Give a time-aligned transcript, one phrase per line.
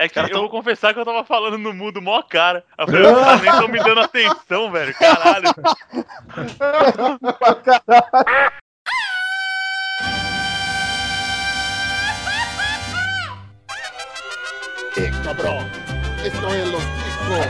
[0.00, 2.64] É que eu vou confessar que eu tava falando no mudo mó cara.
[2.78, 4.94] Eu falei, caras nem tão me dando atenção, velho.
[4.94, 5.52] Caralho.
[15.24, 15.66] Cabrón.
[16.24, 17.46] Esto es los ticos.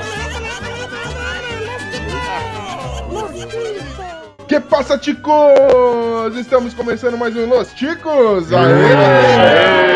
[4.49, 6.35] Que passa, ticos?
[6.35, 8.51] Estamos começando mais um Los Ticos.
[8.53, 9.85] Aê!
[9.85, 9.88] O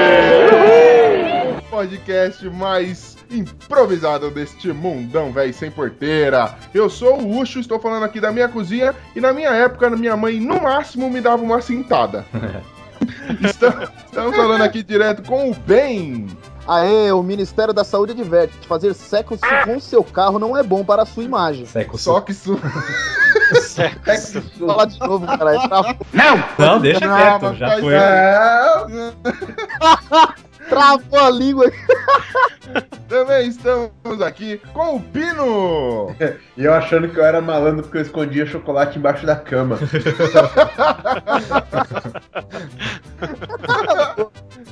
[1.82, 6.54] podcast mais improvisado deste mundão, velho, sem porteira.
[6.72, 10.16] Eu sou o Ucho, estou falando aqui da minha cozinha e na minha época, minha
[10.16, 12.24] mãe no máximo me dava uma cintada.
[13.42, 16.28] estamos, estamos falando aqui direto com o Ben.
[16.68, 21.02] Aê, o Ministério da Saúde adverte: fazer sexo com seu carro não é bom para
[21.02, 21.66] a sua imagem.
[21.66, 22.56] Seco Só que isso.
[24.56, 25.56] Vou falar de novo, cara.
[25.56, 25.96] é Tra...
[26.58, 27.94] Não, deixa Não, quieto, já foi.
[27.94, 28.84] é.
[30.72, 31.76] Travou a língua aqui.
[33.06, 36.16] Também estamos aqui com o Pino.
[36.56, 39.78] E eu achando que eu era malandro porque eu escondia chocolate embaixo da cama.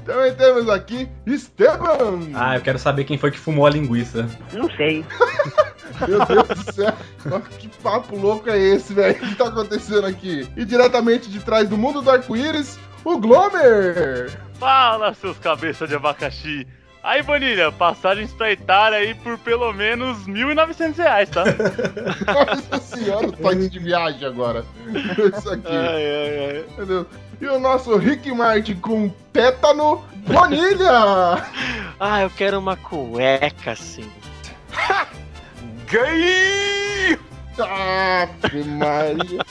[0.05, 2.21] Também temos aqui Esteban.
[2.35, 4.27] Ah, eu quero saber quem foi que fumou a linguiça.
[4.53, 5.05] Não sei.
[6.07, 6.93] Meu Deus do céu.
[7.59, 9.17] Que papo louco é esse, velho?
[9.17, 10.49] O que tá acontecendo aqui?
[10.57, 14.31] E diretamente de trás do mundo do arco-íris, o Glomer.
[14.59, 16.67] Fala, seus cabeças de abacaxi.
[17.03, 21.45] Aí, Bonilha, passagens pra Itália aí por pelo menos 1.900 reais, tá?
[22.29, 24.67] Nossa senhora, o toque de viagem agora.
[25.35, 25.67] Isso aqui.
[25.67, 26.65] ai, ai, ai.
[26.69, 27.07] Entendeu?
[27.41, 31.43] E o nosso Rick Martin com tétano Bonilha.
[32.03, 34.11] Ah, eu quero uma cueca, assim.
[35.87, 37.19] Gay!
[37.59, 39.45] Ave Maria.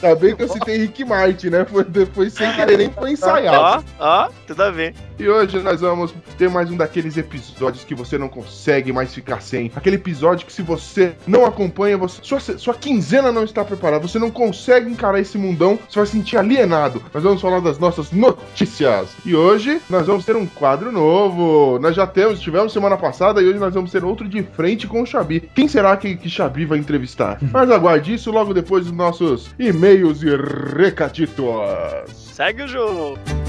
[0.00, 1.64] Tá bem que eu citei Rick Martin, né?
[1.64, 3.84] Foi depois sem querer, nem foi ensaiado.
[3.98, 4.94] Ó, ó, tudo a ver.
[5.22, 9.40] E hoje nós vamos ter mais um daqueles episódios que você não consegue mais ficar
[9.40, 9.70] sem.
[9.76, 14.18] Aquele episódio que se você não acompanha, você, sua, sua quinzena não está preparada, você
[14.18, 17.00] não consegue encarar esse mundão, você vai se sentir alienado.
[17.14, 19.10] Nós vamos falar das nossas notícias.
[19.24, 21.78] E hoje nós vamos ter um quadro novo.
[21.78, 25.02] Nós já temos, tivemos semana passada e hoje nós vamos ter outro de frente com
[25.02, 25.48] o Xabi.
[25.54, 27.38] Quem será que, que Xabi vai entrevistar?
[27.52, 30.34] Mas aguarde isso logo depois dos nossos e-mails e
[30.76, 32.10] recaditos.
[32.10, 33.41] Segue o jogo.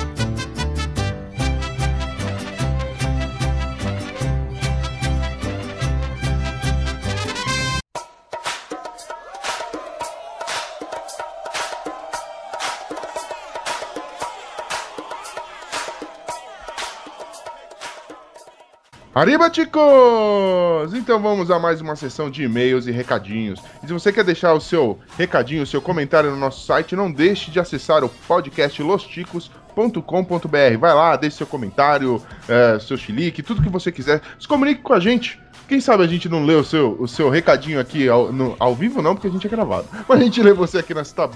[19.15, 20.93] Arriba, chicos!
[20.95, 23.59] Então vamos a mais uma sessão de e-mails e recadinhos.
[23.83, 27.11] E se você quer deixar o seu recadinho, o seu comentário no nosso site, não
[27.11, 30.77] deixe de acessar o podcast losticos.com.br.
[30.79, 32.19] Vai lá, deixe seu comentário,
[32.49, 34.19] é, seu chilique, tudo que você quiser.
[34.39, 35.39] Se comunique com a gente.
[35.67, 38.73] Quem sabe a gente não lê o seu, o seu recadinho aqui ao, no- ao
[38.75, 39.87] vivo, não, porque a gente é gravado.
[40.09, 41.29] Mas a gente lê você aqui nesta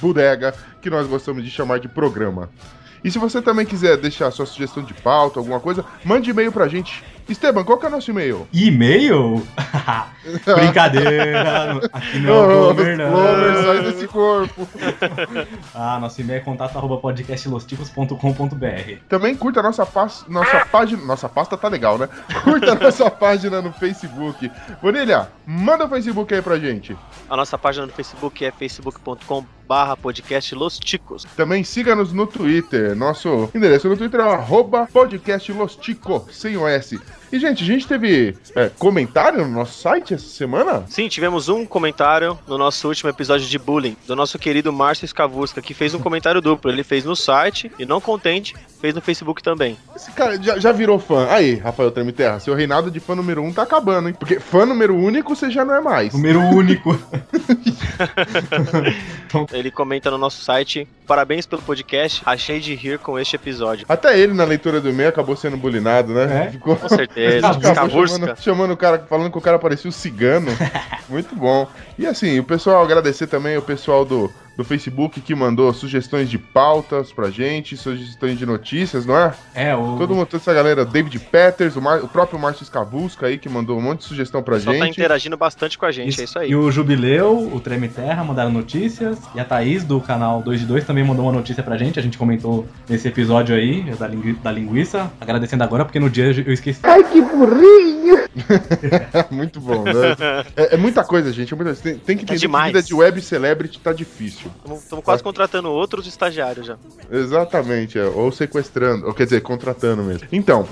[0.00, 0.52] bodega
[0.82, 2.50] que nós gostamos de chamar de programa.
[3.02, 6.68] E se você também quiser deixar sua sugestão de pauta, alguma coisa, mande e-mail pra
[6.68, 7.02] gente.
[7.32, 8.46] Esteban, qual que é o nosso e-mail?
[8.52, 9.46] E-mail?
[10.54, 11.80] Brincadeira!
[11.92, 13.82] Aqui não é o Ô, Glomer, Glomer, sai não.
[13.84, 14.68] desse corpo.
[15.74, 18.96] Ah, nosso e-mail é contato arroba podcastlosticos.com.br.
[19.08, 21.02] Também curta a nossa, pas- nossa página.
[21.04, 22.08] Nossa pasta tá legal, né?
[22.44, 24.50] Curta a nossa página no Facebook.
[24.82, 26.96] Bonilha, manda o Facebook aí pra gente.
[27.28, 31.24] A nossa página no Facebook é facebook.com barra podcast Los Ticos.
[31.36, 32.94] Também siga-nos no Twitter.
[32.96, 37.00] Nosso endereço no Twitter é o arroba podcastlostico, sem o S.
[37.32, 40.84] E, gente, a gente teve é, comentário no nosso site essa semana?
[40.88, 45.62] Sim, tivemos um comentário no nosso último episódio de bullying, do nosso querido Márcio Scavusca,
[45.62, 46.70] que fez um comentário duplo.
[46.70, 49.78] Ele fez no site e, não contente, fez no Facebook também.
[49.94, 51.28] Esse cara já, já virou fã.
[51.28, 54.14] Aí, Rafael Tremiterra, seu reinado de fã número um tá acabando, hein?
[54.18, 56.12] Porque fã número único você já não é mais.
[56.12, 56.98] Número único.
[59.52, 63.86] Ele comenta no nosso site: Parabéns pelo podcast, achei de rir com este episódio.
[63.88, 66.46] Até ele, na leitura do e-mail, acabou sendo bulinado, né?
[66.46, 66.50] É?
[66.52, 66.76] Ficou...
[66.76, 68.18] Com certeza, Acabou Scavusca.
[68.18, 70.50] chamando, chamando o cara, falando que o cara parecia o cigano.
[71.08, 71.68] Muito bom.
[71.98, 76.36] E assim, o pessoal, agradecer também o pessoal do, do Facebook que mandou sugestões de
[76.36, 79.32] pautas pra gente, sugestões de notícias, não é?
[79.54, 79.96] É, o.
[79.96, 83.48] Todo mundo, toda essa galera, David Peters, o, Mar- o próprio Márcio Scavusca aí, que
[83.48, 84.90] mandou um monte de sugestão pra tá gente.
[84.90, 86.50] interagindo bastante com a gente, é isso aí.
[86.50, 89.18] E o Jubileu, o Treme Terra mandaram notícias.
[89.34, 91.98] E a Thaís, do canal 2 de 2, também mandou uma notícia pra gente.
[91.98, 95.10] A gente comentou nesse episódio aí, da, lingui- da linguiça.
[95.18, 96.80] Agradecendo agora, porque no dia eu esqueci.
[99.30, 99.92] Muito bom, né?
[100.56, 101.52] É, é muita coisa, gente.
[101.52, 101.74] É muita...
[101.74, 102.66] Tem, tem que Tá entender que demais.
[102.72, 104.49] vida de web celebrity tá difícil.
[104.76, 106.76] Estamos quase contratando outros estagiários já.
[107.10, 110.26] Exatamente, é, ou sequestrando, ou quer dizer, contratando mesmo.
[110.32, 110.66] Então,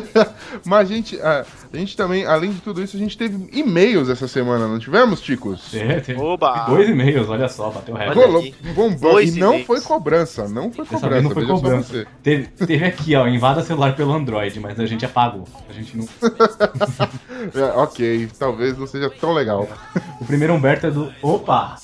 [0.64, 4.08] mas a gente, a, a gente também, além de tudo isso, a gente teve e-mails
[4.08, 5.74] essa semana, não tivemos, Ticos?
[5.74, 6.66] É, tem Oba!
[6.66, 8.54] dois e-mails, olha só, bateu recorde.
[8.74, 11.92] Bombou, e não foi cobrança, não foi Dessa cobrança, não foi cobrança.
[11.92, 12.06] você.
[12.22, 15.44] Teve, teve aqui, ó, invada celular pelo Android, mas a gente apagou.
[15.68, 16.08] A gente não.
[17.54, 19.68] É, ok, talvez não seja tão legal.
[20.20, 21.12] O primeiro Humberto é do.
[21.20, 21.76] Opa!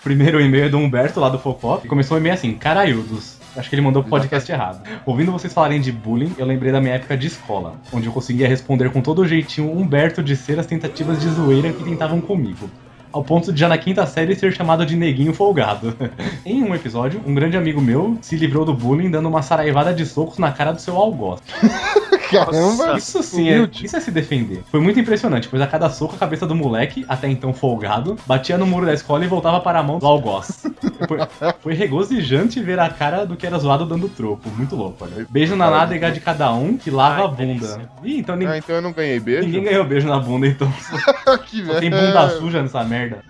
[0.00, 1.86] O primeiro e-mail é do Humberto lá do Focop.
[1.86, 3.36] Começou o e-mail assim, caraiudos.
[3.54, 4.82] Acho que ele mandou pro podcast errado.
[5.04, 8.48] Ouvindo vocês falarem de bullying, eu lembrei da minha época de escola, onde eu conseguia
[8.48, 12.70] responder com todo o jeitinho Humberto de ser as tentativas de zoeira que tentavam comigo.
[13.12, 15.94] Ao ponto de já na quinta série ser chamado de neguinho folgado.
[16.46, 20.06] em um episódio, um grande amigo meu se livrou do bullying dando uma saraivada de
[20.06, 21.42] socos na cara do seu algoz.
[22.30, 22.96] Caramba!
[22.96, 24.62] Isso sim, é, isso é se defender.
[24.70, 28.56] Foi muito impressionante, pois a cada soco a cabeça do moleque, até então folgado, batia
[28.56, 30.66] no muro da escola e voltava para a mão do algoz.
[31.08, 31.18] Foi,
[31.60, 34.48] foi regozijante ver a cara do que era zoado dando troco.
[34.50, 35.26] Muito louco, olha.
[35.28, 37.90] Beijo na nádega de cada um que lava Ai, a bunda.
[38.02, 39.46] Ih, então Ah, ninguém, então eu não ganhei beijo?
[39.46, 40.70] ninguém ganhou beijo na bunda, então.
[41.46, 43.24] que Só tem bunda suja nessa merda.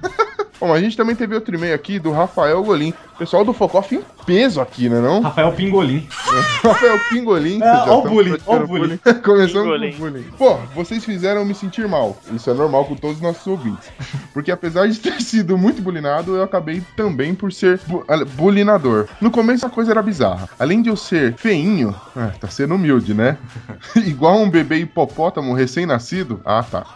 [0.60, 2.92] Bom, a gente também teve outro e-mail aqui do Rafael Golim.
[3.18, 5.20] Pessoal do Focoff em peso aqui, né não?
[5.20, 6.06] Rafael Pingolim.
[6.64, 7.62] Rafael Pingolim.
[7.62, 9.92] É, ó o bullying, ó o praticando Começando Pingolim.
[9.92, 10.24] com o bullying.
[10.38, 12.16] Pô, vocês fizeram me sentir mal.
[12.32, 13.90] Isso é normal com todos os nossos ouvintes.
[14.32, 19.06] Porque apesar de ter sido muito bulinado, eu acabei também por ser bu ah, bulinador.
[19.20, 20.48] No começo a coisa era bizarra.
[20.58, 23.36] Além de eu ser feinho, ah, tá sendo humilde, né?
[23.96, 26.40] igual um bebê hipopótamo recém-nascido.
[26.44, 26.86] Ah, tá.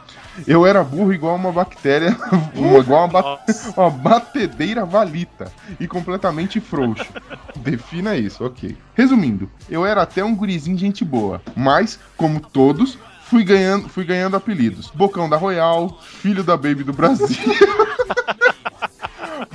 [0.46, 2.16] Eu era burro igual uma bactéria,
[2.54, 3.40] uma- igual uma, ba-
[3.76, 7.06] uma batedeira valita e completamente frouxo.
[7.56, 8.76] Defina isso, ok.
[8.94, 14.36] Resumindo, eu era até um gurizinho gente boa, mas, como todos, fui ganhando, fui ganhando
[14.36, 14.90] apelidos.
[14.94, 17.26] Bocão da Royal, filho da Baby do Brasil.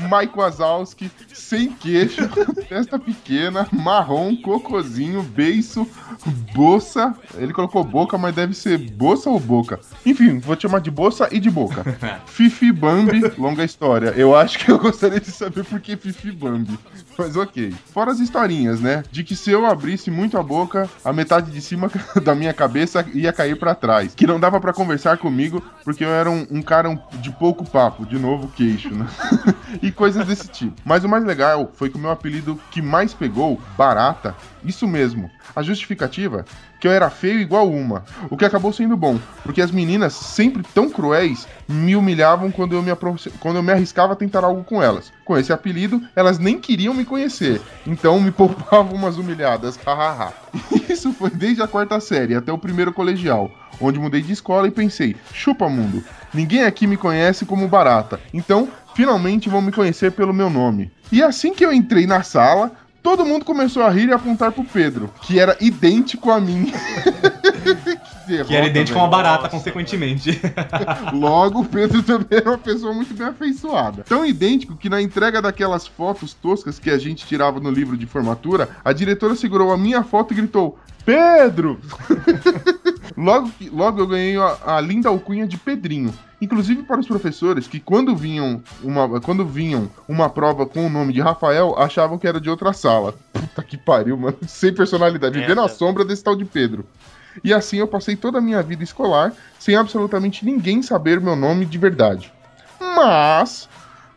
[0.10, 2.28] Mike Wazowski, sem queixo,
[2.68, 5.88] testa pequena, marrom, cocozinho, beiço,
[6.54, 7.16] boça.
[7.36, 9.80] Ele colocou boca, mas deve ser boça ou boca.
[10.06, 11.84] Enfim, vou te chamar de boça e de boca.
[12.26, 14.14] Fifi Bambi, longa história.
[14.16, 16.78] Eu acho que eu gostaria de saber por que Fifi Bambi.
[17.18, 17.74] Mas ok.
[17.94, 19.04] Fora as historinhas, né?
[19.12, 21.92] De que se eu abrisse muito a boca, a metade de cima
[22.24, 24.16] da minha cabeça ia cair pra trás.
[24.16, 26.90] Que não dava pra conversar comigo porque eu era um, um cara
[27.20, 28.06] de pouco papo.
[28.06, 29.06] De novo, queixo, né?
[29.82, 30.82] e coisas desse tipo.
[30.86, 35.30] Mas o mais legal foi que o meu apelido que mais pegou, Barata, isso mesmo.
[35.54, 36.46] A justificativa
[36.80, 40.64] que eu era feio igual uma, o que acabou sendo bom, porque as meninas, sempre
[40.74, 42.92] tão cruéis, me humilhavam quando eu me,
[43.42, 45.12] quando eu me arriscava a tentar algo com elas.
[45.26, 50.32] Com esse apelido, elas nem queriam me conhecer, então me poupavam umas humilhadas, hahaha.
[50.90, 54.72] Isso foi desde a quarta série até o primeiro colegial, onde mudei de escola e
[54.72, 56.02] pensei, chupa mundo,
[56.34, 58.70] ninguém aqui me conhece como Barata, então
[59.00, 60.92] finalmente vão me conhecer pelo meu nome.
[61.10, 64.62] E assim que eu entrei na sala, todo mundo começou a rir e apontar pro
[64.66, 66.70] Pedro, que era idêntico a mim.
[68.46, 69.58] Que era idêntico a uma barata, Nossa.
[69.58, 70.40] consequentemente.
[71.14, 74.04] Logo, o Pedro também era uma pessoa muito bem afeiçoada.
[74.04, 78.06] Tão idêntico que na entrega daquelas fotos toscas que a gente tirava no livro de
[78.06, 81.80] formatura, a diretora segurou a minha foto e gritou: Pedro!
[83.24, 86.14] Logo, que- logo eu ganhei a, a linda alcunha de Pedrinho.
[86.42, 91.12] Inclusive para os professores que quando vinham uma, quando vinham uma prova com o nome
[91.12, 93.14] de Rafael, achavam que era de outra sala.
[93.34, 94.38] Puta que pariu, mano.
[94.48, 95.34] Sem personalidade.
[95.34, 95.62] Vivendo Merda.
[95.64, 96.86] na sombra desse tal de Pedro.
[97.44, 101.66] E assim eu passei toda a minha vida escolar sem absolutamente ninguém saber meu nome
[101.66, 102.32] de verdade.
[102.80, 103.68] Mas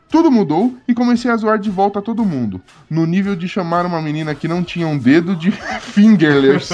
[0.08, 3.84] tudo mudou e comecei a zoar de volta a todo mundo, no nível de chamar
[3.84, 6.70] uma menina que não tinha um dedo de fingerless.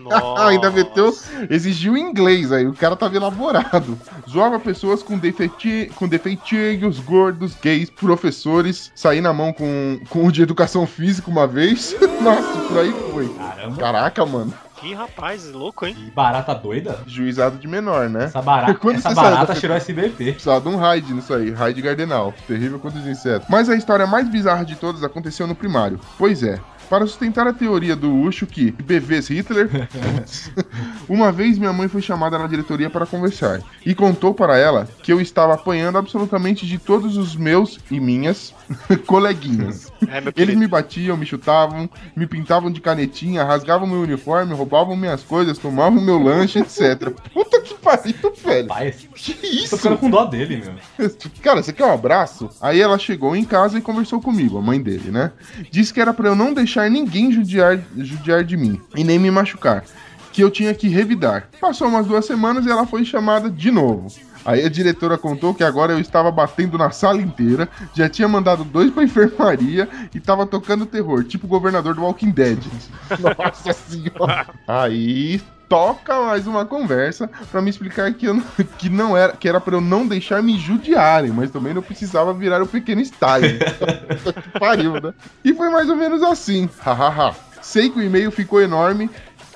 [0.00, 0.46] Nossa.
[0.48, 1.14] Ainda meteu,
[1.50, 3.98] exigiu inglês aí, o cara tava elaborado.
[4.28, 8.90] Zoava pessoas com, defeiti, com defeitinhos, gordos, gays, professores.
[8.94, 11.94] Saí na mão com, com o de educação física uma vez.
[12.20, 13.28] Nossa, por aí foi.
[13.34, 13.76] Caramba.
[13.76, 14.52] Caraca, mano.
[14.76, 15.96] Que rapaz, louco, hein?
[15.96, 16.98] E barata doida?
[17.06, 18.24] Juizado de menor, né?
[18.24, 20.32] Essa barata, Quando essa barata da- tirou SBT.
[20.32, 22.34] Precisava de um raid nisso aí, raid gardenal.
[22.48, 23.46] Terrível quanto os insetos.
[23.48, 26.00] Mas a história mais bizarra de todas aconteceu no primário.
[26.18, 26.58] Pois é.
[26.88, 29.88] Para sustentar a teoria do Ucho que bebês Hitler,
[31.08, 35.12] uma vez minha mãe foi chamada na diretoria para conversar e contou para ela que
[35.12, 38.54] eu estava apanhando absolutamente de todos os meus e minhas
[39.06, 39.92] coleguinhas.
[40.08, 45.22] É, Eles me batiam, me chutavam, me pintavam de canetinha, rasgavam meu uniforme, roubavam minhas
[45.22, 47.10] coisas, tomavam meu lanche, etc.
[47.32, 48.14] Puta que pariu,
[48.44, 48.68] velho.
[48.68, 49.76] Rapaz, Que tô isso?
[49.76, 50.62] ficando com dó dele,
[50.98, 51.10] meu.
[51.42, 52.50] Cara, você quer um abraço?
[52.60, 55.32] Aí ela chegou em casa e conversou comigo, a mãe dele, né?
[55.70, 59.30] Disse que era pra eu não deixar ninguém judiar, judiar de mim e nem me
[59.30, 59.84] machucar.
[60.32, 61.48] Que eu tinha que revidar.
[61.60, 64.08] Passou umas duas semanas e ela foi chamada de novo.
[64.44, 68.64] Aí a diretora contou que agora eu estava batendo na sala inteira, já tinha mandado
[68.64, 72.58] dois pra enfermaria e tava tocando terror, tipo o governador do Walking Dead.
[73.20, 74.46] Nossa senhora.
[74.66, 75.40] Aí
[75.72, 78.44] toca mais uma conversa pra me explicar que, eu não,
[78.76, 82.34] que não era que era para eu não deixar me judiarem, mas também não precisava
[82.34, 83.58] virar o pequeno Stalin.
[84.52, 85.14] que pariu, né?
[85.42, 86.68] E foi mais ou menos assim.
[86.80, 87.34] Hahaha.
[87.62, 89.08] Sei que o e-mail ficou enorme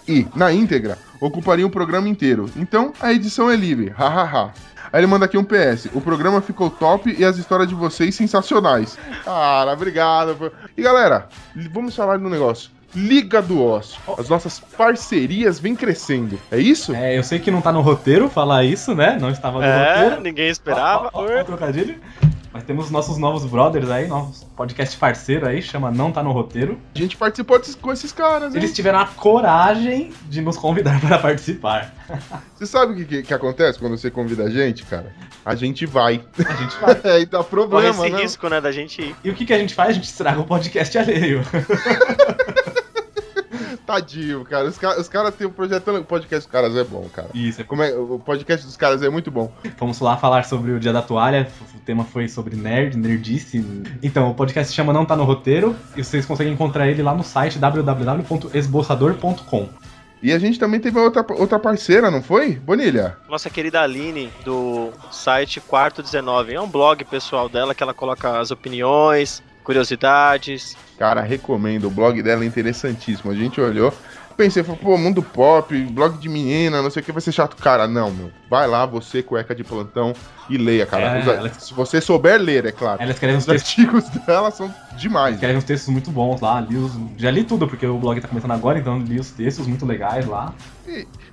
[0.08, 2.48] e, na íntegra, ocuparia um programa inteiro.
[2.56, 3.90] Então, a edição é livre.
[3.90, 4.54] Hahaha.
[4.96, 5.90] Aí ele manda aqui um PS.
[5.92, 8.96] O programa ficou top e as histórias de vocês sensacionais.
[9.26, 10.50] Cara, obrigado.
[10.74, 11.28] E galera,
[11.70, 12.70] vamos falar do negócio.
[12.94, 14.00] Liga do Ócio.
[14.18, 16.40] As nossas parcerias vêm crescendo.
[16.50, 16.94] É isso?
[16.94, 19.18] É, eu sei que não tá no roteiro falar isso, né?
[19.20, 20.22] Não estava no É, roteiro.
[20.22, 21.10] ninguém esperava.
[21.12, 21.96] Ó, ó, ó, ó, trocadilho.
[22.56, 26.80] Mas temos nossos novos brothers aí, novos podcast parceiro aí, chama Não Tá No Roteiro.
[26.94, 28.62] A gente participou com esses caras, hein?
[28.62, 31.94] Eles tiveram a coragem de nos convidar para participar.
[32.54, 35.12] Você sabe o que, que, que acontece quando você convida a gente, cara?
[35.44, 36.24] A gente vai.
[36.38, 37.12] A gente vai.
[37.12, 38.22] Aí dá Corre problema, esse né?
[38.22, 39.14] risco, né, da gente ir.
[39.22, 39.90] E o que, que a gente faz?
[39.90, 41.42] A gente estraga o podcast alheio.
[43.86, 44.68] Tadinho, cara.
[44.68, 45.90] Os, ca- os caras têm um projeto.
[45.92, 47.28] O podcast dos caras é bom, cara.
[47.32, 49.50] Isso, Como é, o podcast dos caras é muito bom.
[49.78, 51.48] Vamos lá falar sobre o Dia da Toalha.
[51.74, 53.64] O tema foi sobre nerd, nerdice.
[54.02, 55.74] Então, o podcast se chama Não Tá No Roteiro.
[55.96, 59.68] E vocês conseguem encontrar ele lá no site www.esboçador.com.
[60.22, 62.54] E a gente também teve outra, outra parceira, não foi?
[62.54, 63.16] Bonilha.
[63.28, 66.54] Nossa querida Aline, do site Quarto 19.
[66.54, 70.76] É um blog pessoal dela que ela coloca as opiniões, curiosidades.
[70.98, 71.86] Cara, recomendo.
[71.86, 73.30] O blog dela é interessantíssimo.
[73.30, 73.92] A gente olhou.
[74.36, 77.56] Pensei, pô, mundo pop, blog de menina, não sei o que, vai ser chato.
[77.56, 78.30] Cara, não, meu.
[78.50, 80.12] Vai lá, você, cueca de plantão,
[80.50, 81.16] e leia, cara.
[81.16, 83.00] É, Os- ela- Se você souber ler, é claro.
[83.00, 85.36] Ela escreve Os textos, artigos dela são demais.
[85.36, 86.60] escreve uns textos muito bons lá.
[86.60, 89.66] Li os- já li tudo, porque o blog tá começando agora, então li os textos
[89.66, 90.52] muito legais lá.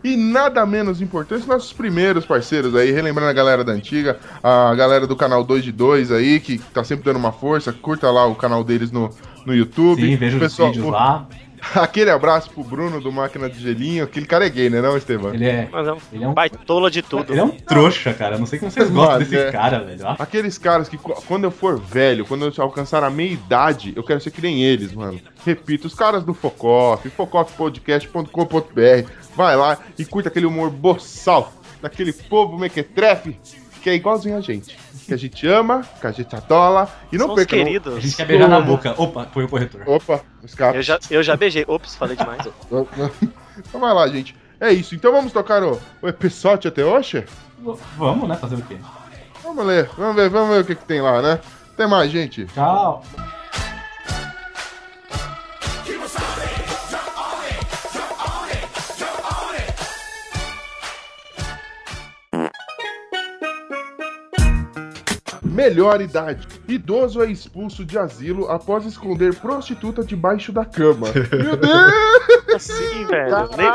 [0.03, 5.05] E nada menos importante, nossos primeiros parceiros aí, relembrando a galera da antiga, a galera
[5.05, 8.33] do canal 2 de 2 aí, que tá sempre dando uma força, curta lá o
[8.35, 9.09] canal deles no,
[9.45, 10.01] no YouTube.
[10.01, 11.27] Sim, vejo os Pessoal, vídeos o- lá.
[11.75, 15.33] Aquele abraço pro Bruno do Máquina de Gelinho, aquele cara é gay, né não, Estevam?
[15.33, 17.31] Ele é, Mas é um ele é um baitola de tudo.
[17.31, 18.37] Ele é um trouxa, cara.
[18.37, 19.49] Não sei como vocês gostam desse é.
[19.49, 20.05] cara, velho.
[20.05, 23.93] Ah, Aqueles caras que qu- quando eu for velho, quando eu alcançar a meia idade,
[23.95, 25.21] eu quero ser que nem eles, mano.
[25.45, 32.57] Repito, os caras do Focoff, focoffpodcast.com.br, vai lá e curta aquele humor boçal, daquele povo
[32.57, 33.37] mequetrefe,
[33.81, 34.77] que é igualzinho a gente.
[35.05, 37.55] Que a gente ama, que a gente adora, e não São os perca...
[37.55, 38.03] não- a queridos.
[38.03, 38.93] gente quer beijar na boca.
[38.97, 39.81] Opa, foi o corretor.
[39.85, 40.77] Opa, escapa.
[40.77, 41.65] Eu já, eu já beijei.
[41.67, 42.41] Ops, falei demais.
[43.57, 44.35] Então vai lá, gente.
[44.59, 47.23] É isso, então vamos tocar o, o episódio até hoje?
[47.97, 48.35] Vamos, né?
[48.35, 48.77] Fazer o quê?
[49.43, 51.39] Vamos ler, vamos ver, vamos ver o que, que tem lá, né?
[51.73, 52.45] Até mais, gente.
[52.45, 53.03] Tchau.
[65.63, 66.47] Melhor idade.
[66.67, 71.07] Idoso é expulso de asilo após esconder prostituta debaixo da cama.
[71.31, 72.53] Meu Deus!
[72.55, 73.49] Assim, velho.
[73.57, 73.71] Nem-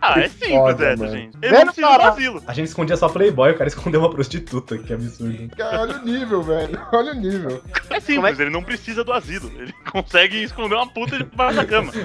[0.00, 1.16] Ah, é simples Foda, essa, mano.
[1.16, 1.36] gente.
[1.42, 2.42] Ele Velho não precisa do asilo.
[2.46, 4.78] A gente escondia só Playboy, o cara escondeu uma prostituta.
[4.78, 5.56] Que absurdo.
[5.56, 6.80] Cara, olha o nível, velho.
[6.92, 7.60] Olha o nível.
[7.90, 9.50] É simples, ele não precisa do asilo.
[9.56, 11.92] Ele consegue esconder uma puta debaixo da cama.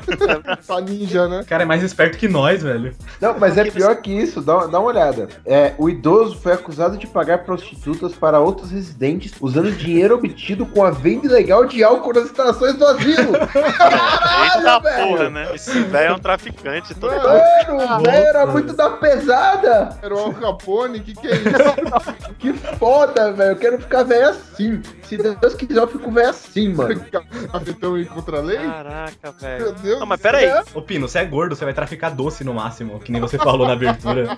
[0.67, 1.41] Tá ninja, né?
[1.41, 2.93] O cara é mais esperto que nós, velho.
[3.19, 5.27] Não, mas é pior que isso, dá, dá uma olhada.
[5.45, 10.83] É, o idoso foi acusado de pagar prostitutas para outros residentes usando dinheiro obtido com
[10.83, 13.35] a venda ilegal de álcool nas instalações do asilo.
[14.55, 15.07] Eita velho.
[15.07, 15.53] porra, né?
[15.53, 16.95] Esse velho é um traficante.
[16.95, 17.11] Todo...
[17.11, 19.97] Mano, o velho era muito da pesada.
[20.01, 22.29] Era o Al Capone, que que é isso?
[22.39, 23.51] Que foda, velho.
[23.51, 24.81] Eu quero ficar velho assim.
[25.09, 27.03] Se Deus quiser, eu fico velho assim, mano.
[27.51, 28.57] Capitão em contra a lei?
[28.59, 29.71] Caraca, Meu velho.
[29.73, 30.31] Deus Não, mas do céu.
[30.31, 30.63] pera aí.
[30.75, 33.65] Ô, Pino, você é gordo, você vai traficar doce no máximo, que nem você falou
[33.65, 34.37] na abertura.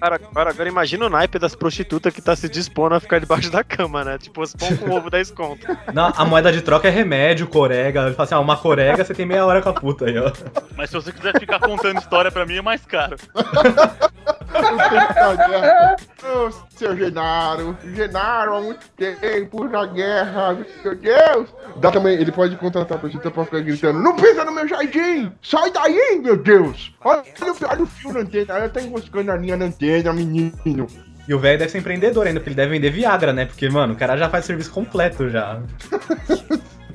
[0.00, 3.48] Cara, agora, agora imagina o naipe das prostitutas que tá se dispondo a ficar debaixo
[3.50, 4.18] da cama, né?
[4.18, 5.66] Tipo, os pão com ovo 10 conto.
[5.94, 8.06] Não, a moeda de troca é remédio, corega.
[8.06, 10.32] Ele fala assim, ah, uma corega você tem meia hora com a puta aí, ó.
[10.76, 13.16] Mas se você quiser ficar contando história pra mim, é mais caro.
[16.76, 21.48] Seu Genaro, Genaro há muito tempo na guerra, meu Deus!
[21.76, 25.32] Dá também, ele pode contratar a prostituta pra ficar gritando: Não pisa no meu jardim!
[25.42, 26.94] Sai daí, meu Deus!
[27.04, 30.86] Olha, o- olha o fio na antena, ela tá enroscando a linha na antena, menino.
[31.28, 33.46] E o velho deve ser empreendedor ainda, porque ele deve vender Viagra, né?
[33.46, 35.60] Porque, mano, o cara já faz serviço completo já.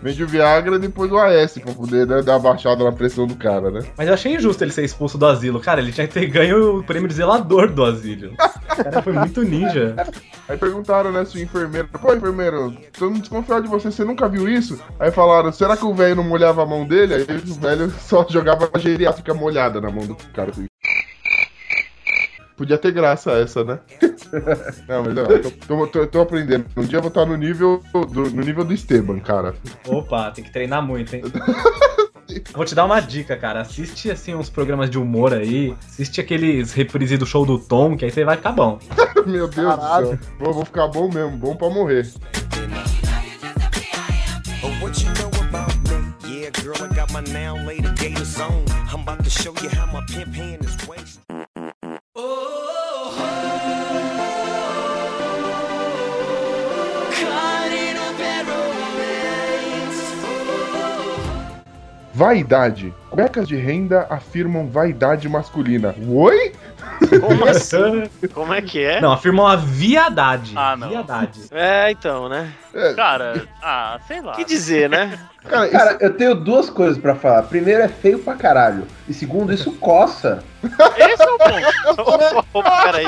[0.02, 3.28] Vende o Viagra e depois o AS pra poder né, dar uma baixada na pressão
[3.28, 3.82] do cara, né?
[3.96, 5.60] Mas eu achei injusto ele ser expulso do asilo.
[5.60, 8.34] Cara, ele tinha que ter ganho o prêmio de zelador do asilo.
[8.80, 9.96] O cara foi muito ninja.
[10.48, 14.48] Aí perguntaram, né, se o enfermeiro, pô, enfermeiro, tô desconfiado de você, você nunca viu
[14.50, 14.80] isso?
[15.00, 17.14] Aí falaram, será que o velho não molhava a mão dele?
[17.16, 20.52] Aí o velho só jogava a geriátrica molhada na mão do cara.
[22.58, 23.80] Podia ter graça essa, né?
[24.88, 26.66] Não, mas eu tô, tô, tô- tô aprendendo.
[26.78, 29.56] Um dia eu vou estar no nível do, no nível do Esteban, cara.
[29.88, 31.24] Opa, tem que treinar muito, hein?
[32.54, 33.62] Vou te dar uma dica, cara.
[33.62, 35.76] Assiste assim uns programas de humor aí.
[35.88, 38.80] Assiste aqueles reprise do show do Tom, que aí você vai ficar bom.
[39.26, 40.06] Meu Deus Caralho.
[40.06, 40.34] do céu.
[40.40, 42.10] Vou, vou ficar bom mesmo, bom pra morrer.
[52.16, 52.71] Oh,
[62.22, 62.94] Vaidade.
[63.12, 65.94] Cuecas de renda afirmam vaidade masculina.
[66.08, 66.54] Oi?
[67.20, 68.10] Como assim?
[68.34, 69.02] Como é que é?
[69.02, 70.54] Não, afirmam a viadade.
[70.56, 70.88] Ah, não.
[70.90, 71.42] Viadade.
[71.52, 72.54] É, então, né?
[72.96, 74.32] Cara, ah, sei lá.
[74.32, 75.20] O que dizer, né?
[75.44, 77.42] Cara, isso- Cara, eu tenho duas coisas pra falar.
[77.44, 78.86] Primeiro, é feio pra caralho.
[79.10, 80.42] E segundo, isso coça.
[80.98, 82.46] Esse é o ponto.
[82.54, 83.06] Opa, peraí.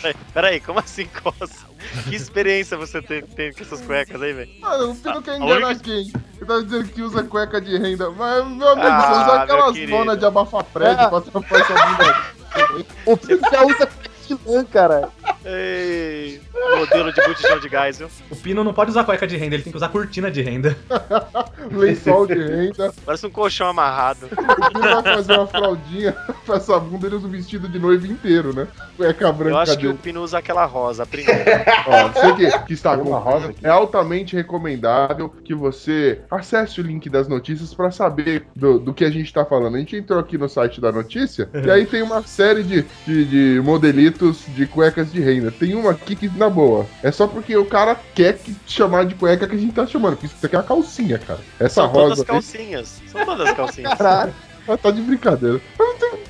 [0.00, 1.66] Peraí, peraí, como assim coça?
[2.08, 4.50] Que experiência você tem, tem com essas cuecas aí, velho?
[4.60, 6.04] Mano, você não quer enganar única- quem?
[6.38, 8.08] Você tá dizendo que usa cueca de renda.
[8.10, 11.08] Mas, meu amigo, Ah, você usa meu aquelas zonas de abafa prédio É.
[11.08, 12.16] pra tampar essa bunda.
[13.04, 13.88] O Pino já usa
[14.26, 15.08] de lã, cara.
[15.44, 16.40] Ei,
[16.76, 18.08] modelo de botijão de gás, viu?
[18.30, 20.76] O Pino não pode usar cueca de renda, ele tem que usar cortina de renda.
[21.70, 22.92] Lençol de renda.
[23.04, 24.26] Parece um colchão amarrado.
[24.26, 26.12] O Pino vai fazer uma fraldinha
[26.44, 28.66] pra essa bunda, ele usa o vestido de noivo inteiro, né?
[28.96, 30.00] Cueca branca Eu acho que o dele.
[30.02, 31.64] Pino usa aquela rosa, a primeira.
[31.86, 33.66] Ó, você que, que está uma acompanhando, rosa aqui.
[33.66, 39.04] é altamente recomendável que você acesse o link das notícias para saber do, do que
[39.04, 39.76] a gente está falando.
[39.76, 43.24] A gente entrou aqui no site da notícia e aí tem uma série de, de,
[43.24, 45.50] de modelitos de cuecas de renda.
[45.50, 49.14] Tem uma aqui que, na boa, é só porque o cara quer que chamar de
[49.14, 51.40] cueca que a gente tá chamando, porque isso aqui é uma calcinha, cara.
[51.58, 53.02] Essa São todas rosa aí, calcinhas.
[53.06, 53.94] São todas calcinhas.
[53.94, 54.34] Caralho.
[54.68, 55.60] ah, tá de brincadeira.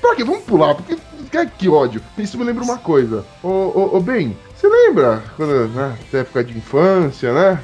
[0.01, 0.23] Pra quê?
[0.23, 2.01] Vamos pular, porque que, que ódio.
[2.17, 3.25] Isso me lembra uma coisa.
[3.43, 7.59] Ô, ô, ô Ben, você lembra quando, né, na época de infância, né?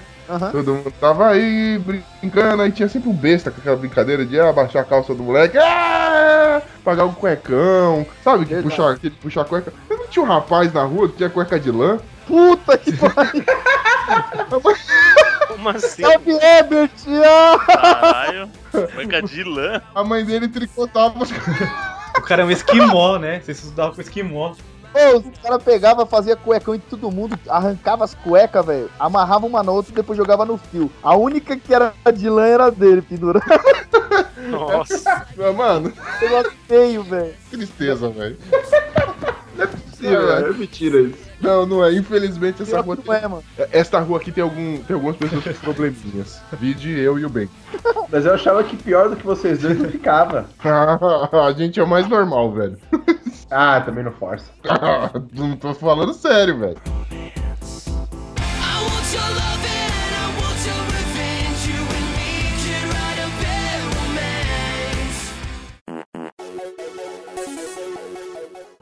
[0.51, 1.79] Todo mundo tava aí
[2.21, 5.23] brincando, aí tinha sempre um besta com aquela brincadeira de ah, abaixar a calça do
[5.23, 8.45] moleque, ah, pagar um cuecão, sabe?
[8.45, 9.73] Que puxar, que puxar a cueca.
[9.89, 11.99] Eu não tinha um rapaz na rua que tinha cueca de lã?
[12.27, 13.43] Puta que pariu.
[15.47, 16.01] Como assim?
[16.01, 16.91] Salve, Herbert!
[17.25, 17.59] ah!
[17.65, 18.49] Caralho.
[18.93, 19.81] Cueca de lã.
[19.93, 21.31] A mãe dele tricotava as
[22.17, 23.41] O cara é um esquimó, né?
[23.41, 24.53] Você estudava com esquimó.
[24.93, 29.63] Ô, os caras pegavam, fazia cuecão em todo mundo, arrancava as cuecas, velho, amarrava uma
[29.63, 30.91] na outra e depois jogava no fio.
[31.01, 33.43] A única que era de lã era dele, pendurado.
[34.49, 35.25] Nossa.
[35.55, 37.33] Mano, Negócio feio, velho.
[37.49, 38.37] tristeza, velho.
[40.03, 40.41] Não é possível, É.
[40.41, 41.33] é, é mentira isso.
[41.41, 41.93] Não, não é.
[41.93, 43.43] Infelizmente, essa rua não é, mano.
[43.71, 46.41] Esta rua aqui tem, algum, tem algumas pessoas com probleminhas.
[46.59, 47.49] Vide eu e o Ben.
[48.11, 50.45] Mas eu achava que pior do que vocês dois não ficava.
[50.63, 52.77] a gente é o mais normal, velho.
[53.55, 54.45] Ah, também não força.
[55.31, 56.77] não tô falando sério, velho.
[57.11, 59.42] I want your loving,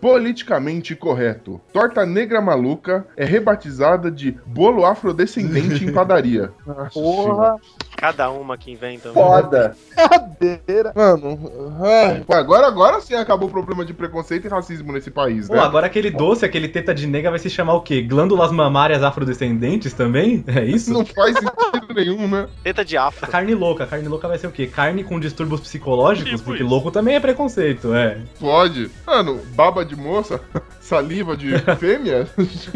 [0.02, 1.62] Politicamente correto.
[1.72, 6.52] Torta negra maluca é rebatizada de bolo afrodescendente em padaria.
[6.92, 7.56] Porra,
[8.02, 9.14] Cada uma que inventa.
[9.14, 9.76] Foda.
[9.96, 10.92] cadeira.
[10.96, 11.38] Mano,
[11.84, 15.54] ai, pô, agora, agora sim acabou o problema de preconceito e racismo nesse país, Pô,
[15.54, 15.60] né?
[15.60, 18.02] agora aquele doce, aquele teta de nega vai se chamar o quê?
[18.02, 20.44] Glândulas mamárias afrodescendentes também?
[20.48, 20.92] É isso?
[20.92, 22.48] Não faz sentido nenhum, né?
[22.64, 23.30] Teta de A afro.
[23.30, 23.84] carne louca.
[23.84, 24.66] A carne louca vai ser o quê?
[24.66, 26.32] Carne com distúrbios psicológicos?
[26.32, 26.70] Tipo porque isso.
[26.72, 28.18] louco também é preconceito, é.
[28.40, 28.90] Pode.
[29.06, 30.42] Mano, baba de moça,
[30.82, 32.28] saliva de fêmea.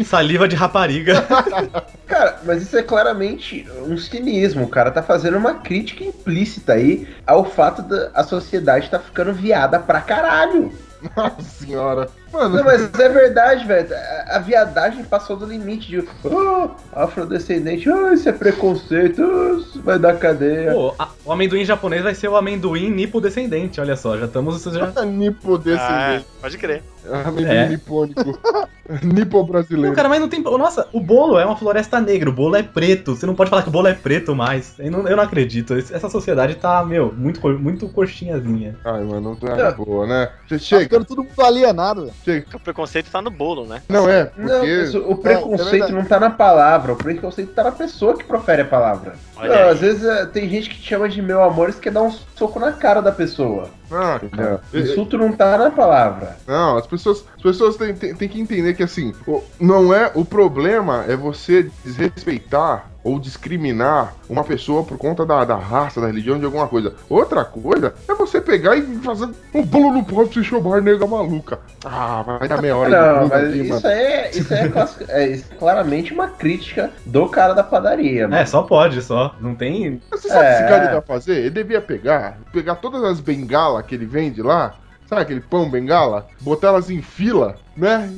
[0.04, 1.26] Saliva de rapariga.
[2.06, 4.64] Cara, mas isso é claramente um cinismo.
[4.64, 9.32] O cara tá fazendo uma crítica implícita aí ao fato da a sociedade tá ficando
[9.32, 10.72] viada pra caralho.
[11.16, 12.08] Nossa senhora.
[12.36, 13.88] Mano, Não, mas é verdade, velho.
[13.94, 19.80] A, a viadagem passou do limite de oh, afrodescendente, oh, isso é preconceito, oh, isso
[19.82, 20.72] vai dar cadeia.
[20.72, 24.62] Pô, a- o amendoim japonês vai ser o amendoim nipodescendente, olha só, já estamos.
[24.62, 24.92] Já...
[25.06, 26.26] nipo Ah, descendente.
[26.40, 26.82] pode crer.
[27.24, 27.68] Amendoim É.
[27.68, 28.38] nipônico.
[29.02, 29.88] nipo brasileiro.
[29.88, 30.42] Não, cara, mas não tem.
[30.42, 33.14] Nossa, o bolo é uma floresta negra, o bolo é preto.
[33.16, 34.74] Você não pode falar que o bolo é preto mais.
[34.78, 35.74] Eu não, eu não acredito.
[35.74, 38.76] Essa sociedade tá, meu, muito, muito coxinhazinha.
[38.84, 39.84] Ai, mano, não é Não.
[39.84, 40.30] boa, né?
[40.48, 42.14] Che- Tá Chega, ficando todo mundo alienado, velho.
[42.54, 43.82] O preconceito tá no bolo, né?
[43.88, 44.76] Não é, Não, porque.
[44.78, 45.92] mas o É, é preconceito verdade.
[45.92, 49.14] não tá na palavra, o preconceito tá na pessoa que profere a palavra.
[49.36, 51.92] Não, às vezes é, tem gente que te chama de meu amor e você quer
[51.92, 53.68] dar um soco na cara da pessoa.
[53.90, 54.60] Ah, cara.
[54.74, 56.36] Insulto não tá na palavra.
[56.46, 59.14] Não, as pessoas, as pessoas têm, têm, têm que entender que assim,
[59.60, 65.54] não é o problema é você desrespeitar ou discriminar uma pessoa por conta da, da
[65.54, 66.92] raça, da religião, de alguma coisa.
[67.08, 71.60] Outra coisa é você pegar e fazer um bolo no povo se chamar nega maluca.
[71.84, 73.76] Ah, vai dar meia hora Não, de mas aqui, mano.
[73.76, 74.72] isso é, isso é,
[75.08, 78.42] é isso é claramente uma crítica do cara da padaria, mano.
[78.42, 79.36] É, só pode, só.
[79.40, 80.02] Não tem.
[80.10, 80.68] Você sabe o que esse É.
[80.68, 81.36] cara devia fazer?
[81.36, 84.74] Ele devia pegar, pegar todas as bengalas que ele vende lá,
[85.08, 86.26] sabe aquele pão bengala?
[86.40, 88.10] Botar elas em fila, né?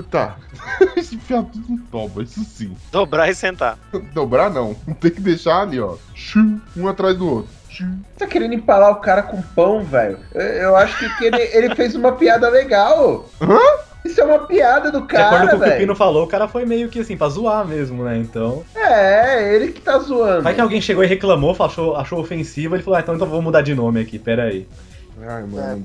[0.00, 0.36] Tá.
[0.96, 2.74] Enfiar tudo no toba, isso sim.
[2.90, 3.78] Dobrar e sentar.
[4.14, 4.74] Dobrar não.
[5.00, 5.96] Tem que deixar ali, ó.
[6.76, 7.50] Um atrás do outro.
[8.18, 10.18] Tá querendo empalar o cara com pão, velho?
[10.34, 13.28] Eu, acho que, que ele, ele fez uma piada legal.
[13.40, 13.58] Hã?
[14.04, 15.80] Isso é uma piada do De acordo cara, com o que o velho.
[15.80, 18.18] Pino falou, o cara foi meio que assim, pra zoar mesmo, né?
[18.18, 18.62] Então.
[18.74, 20.42] É, ele que tá zoando.
[20.42, 23.40] Vai que alguém chegou e reclamou, achou, achou ofensivo, ele falou, ah, então, então vou
[23.40, 24.66] mudar de nome aqui, pera aí.
[25.20, 25.76] Ai, mano É,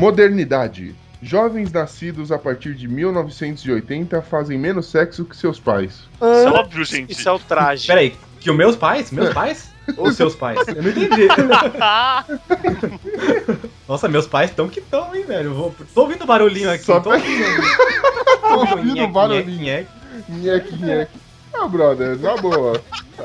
[0.00, 0.94] Modernidade.
[1.22, 6.04] Jovens nascidos a partir de 1980 fazem menos sexo que seus pais.
[6.14, 7.12] Isso é óbvio, gente.
[7.12, 7.86] Isso é o traje.
[7.86, 9.10] Pera aí, que os meus pais?
[9.10, 9.70] Meus pais?
[9.98, 10.58] Ou seus pais?
[10.68, 11.28] Eu não entendi.
[13.86, 15.52] Nossa, meus pais tão que tão, hein, velho?
[15.52, 15.74] Vou...
[15.94, 16.84] Tô ouvindo barulhinho aqui.
[16.84, 17.44] Só tô ouvindo.
[18.40, 19.86] Tô ouvindo Nheque, barulhinho.
[20.28, 21.12] nheque, nheque.
[21.52, 22.80] Ah, brother, na boa.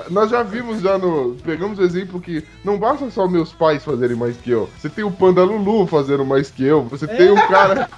[0.09, 1.35] Nós já vimos já no.
[1.43, 4.69] Pegamos o exemplo que não basta só meus pais fazerem mais que eu.
[4.77, 6.83] Você tem o Panda Lulu fazendo mais que eu.
[6.85, 7.89] Você tem um cara.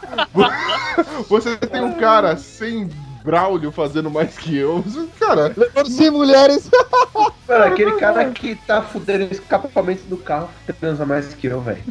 [1.30, 2.90] Você tem um cara sem
[3.28, 4.82] Braulio fazendo mais que eu.
[5.20, 5.54] Cara,
[5.86, 6.70] sim, mulheres.
[7.48, 11.82] Mano, aquele cara que tá fudendo escapamento do carro transa mais que eu, velho.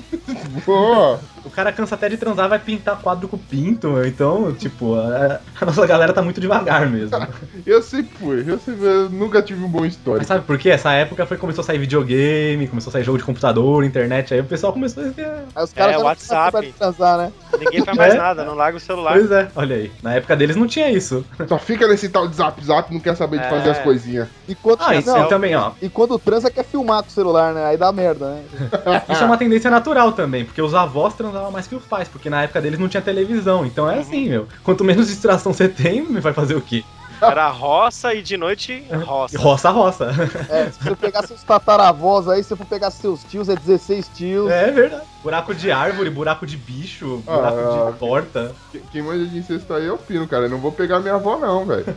[1.44, 4.04] O cara cansa até de transar, vai pintar quadro com pinto, meu.
[4.06, 7.16] então, tipo, a, a nossa galera tá muito devagar mesmo.
[7.64, 8.44] Eu sempre fui.
[8.46, 10.26] Eu, sempre, eu nunca tive um bom Mas histórico.
[10.26, 10.70] sabe por quê?
[10.70, 14.40] Essa época foi começou a sair videogame, começou a sair jogo de computador, internet, aí
[14.40, 16.74] o pessoal começou a Aí os caras É, WhatsApp.
[16.78, 17.32] transar, né?
[17.58, 18.18] Ninguém faz mais É?
[18.18, 19.12] nada, não larga o celular.
[19.14, 19.92] Pois é, olha aí.
[20.02, 21.24] Na época deles não tinha isso.
[21.48, 23.72] Só fica nesse tal de zap zap, não quer saber de fazer É.
[23.72, 24.28] as coisinhas.
[24.48, 25.72] E quando, Ah, isso não, também, ó.
[25.82, 27.64] e quando transa quer filmar com o celular, né?
[27.66, 28.42] Aí dá merda, né?
[29.10, 32.30] Isso é uma tendência natural também, porque os avós transavam mais que os pais, porque
[32.30, 33.66] na época deles não tinha televisão.
[33.66, 34.46] Então é assim, meu.
[34.64, 36.82] Quanto menos distração você tem, vai fazer o quê?
[37.20, 39.38] Era roça e de noite roça.
[39.38, 40.10] Roça, roça.
[40.50, 44.10] É, se você pegar seus tataravós aí, se você for pegar seus tios, é 16
[44.14, 44.50] tios.
[44.50, 45.02] É verdade.
[45.22, 48.52] Buraco de árvore, buraco de bicho, buraco Ah, de porta.
[48.70, 50.44] Quem- Quem manja de incesto aí é o Pino, cara.
[50.44, 51.84] Eu não vou pegar minha avó, não, velho.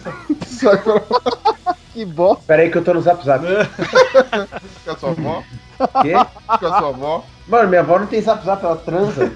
[1.93, 2.43] Que bosta.
[2.47, 3.43] Pera aí que eu tô no zap zap.
[4.85, 5.43] com a sua avó.
[6.03, 6.13] Quê?
[6.59, 7.25] Com a sua avó.
[7.47, 9.31] Mano, minha avó não tem zap zap, ela transa.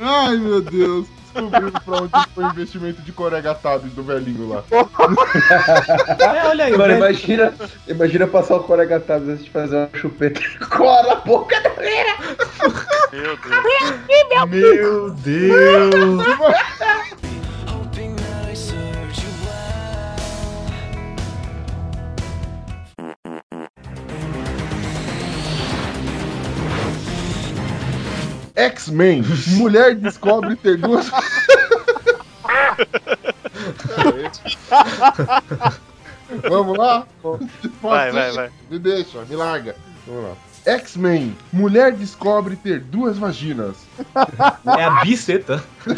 [0.00, 1.06] Ai, meu Deus.
[1.34, 4.62] Descobrimos pra onde foi o investimento de coregatado do velhinho lá.
[4.70, 6.96] É, olha aí, Mano, velho.
[6.96, 7.52] imagina,
[7.88, 10.40] imagina passar o coregatado antes de fazer uma chupeta.
[10.70, 12.16] Cola na boca da mulher.
[13.12, 14.50] Meu Deus.
[14.50, 16.20] Meu Deus.
[16.20, 16.84] Hoping
[28.54, 29.24] X-Men.
[29.56, 31.10] Mulher descobre ter duas.
[36.48, 37.06] Vamos lá?
[37.82, 38.50] Vai, vai, vai.
[38.70, 39.76] Me deixa, me larga.
[40.06, 40.36] Vamos lá.
[40.64, 41.36] X-Men.
[41.52, 43.76] Mulher descobre ter duas vaginas.
[44.76, 45.62] É a biceta.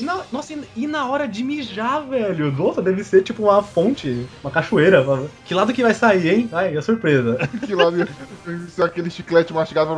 [0.00, 2.52] Na- nossa, e- na hora de mijar, velho?
[2.52, 5.04] Nossa, deve ser tipo uma fonte, uma cachoeira.
[5.46, 6.48] Que lado que vai sair, hein?
[6.52, 7.38] Ai, é surpresa.
[7.66, 7.84] Que lá
[8.68, 9.92] se aquele chiclete mastigado.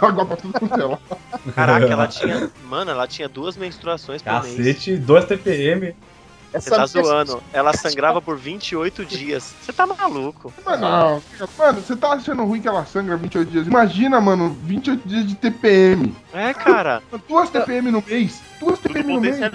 [0.00, 1.52] Água pra tudo quanto é.
[1.52, 2.50] Caraca, ela tinha.
[2.68, 4.56] Mano, ela tinha duas menstruações por mês.
[4.56, 5.94] Cacete, 2 TPM.
[6.52, 7.42] Você tá zoando.
[7.52, 9.54] Ela sangrava por 28 dias.
[9.60, 10.52] Você tá maluco.
[10.64, 11.22] Mano, não.
[11.58, 13.66] Mano, você tá achando ruim que ela sangra 28 dias?
[13.66, 16.14] Imagina, mano, 28 dias de TPM.
[16.32, 17.02] É, cara.
[17.28, 18.40] Duas TPM no mês.
[18.60, 19.38] Duas Tudo TPM no mês.
[19.38, 19.50] né?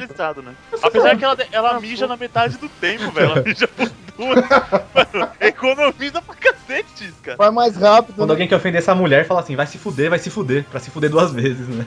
[0.81, 3.31] Apesar que ela, ela mija na metade do tempo, velho.
[3.31, 3.91] Ela mija por.
[4.17, 7.37] Mano, economiza pra cacete, cara.
[7.37, 8.15] Vai mais rápido.
[8.15, 8.33] Quando né?
[8.33, 10.65] alguém quer ofender essa mulher, fala assim, vai se fuder, vai se fuder.
[10.65, 11.85] Pra se fuder duas vezes, né?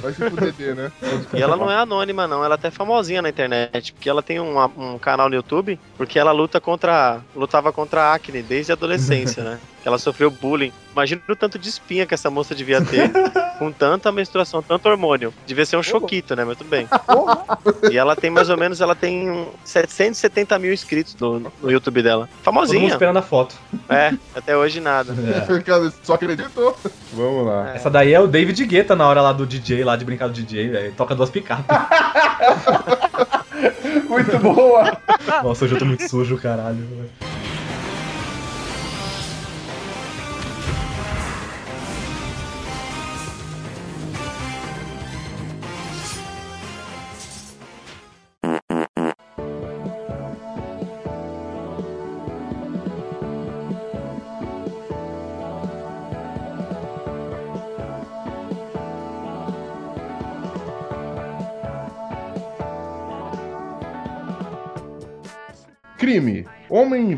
[0.00, 0.92] Vai se fuder, né?
[1.32, 2.44] E ela não é anônima, não.
[2.44, 3.92] Ela é até famosinha na internet.
[3.92, 5.78] Porque ela tem um, um canal no YouTube.
[5.96, 7.20] Porque ela luta contra.
[7.34, 9.58] lutava contra a acne desde a adolescência, né?
[9.84, 10.72] Ela sofreu bullying.
[10.92, 13.10] Imagina o tanto de espinha que essa moça devia ter.
[13.58, 15.32] Com tanta menstruação, tanto hormônio.
[15.46, 16.44] Devia ser um choquito, né?
[16.44, 16.88] Mas tudo bem.
[17.06, 17.58] Porra.
[17.90, 22.02] E ela tem mais ou menos, ela tem um 770 mil inscritos no, no YouTube
[22.02, 22.28] dela.
[22.42, 22.88] Todo mundo Famosinha.
[22.88, 23.54] esperando a foto.
[23.88, 25.12] É, até hoje nada.
[25.12, 25.46] É.
[26.02, 26.76] Só acreditou.
[27.12, 27.74] Vamos lá.
[27.74, 30.32] Essa daí é o David Guetta na hora lá do DJ, lá de brincar do
[30.32, 30.92] DJ, velho.
[30.96, 31.64] Toca duas picapes.
[34.08, 34.96] Muito boa.
[35.42, 36.76] Nossa, hoje eu tô muito sujo, caralho.
[36.76, 37.33] velho.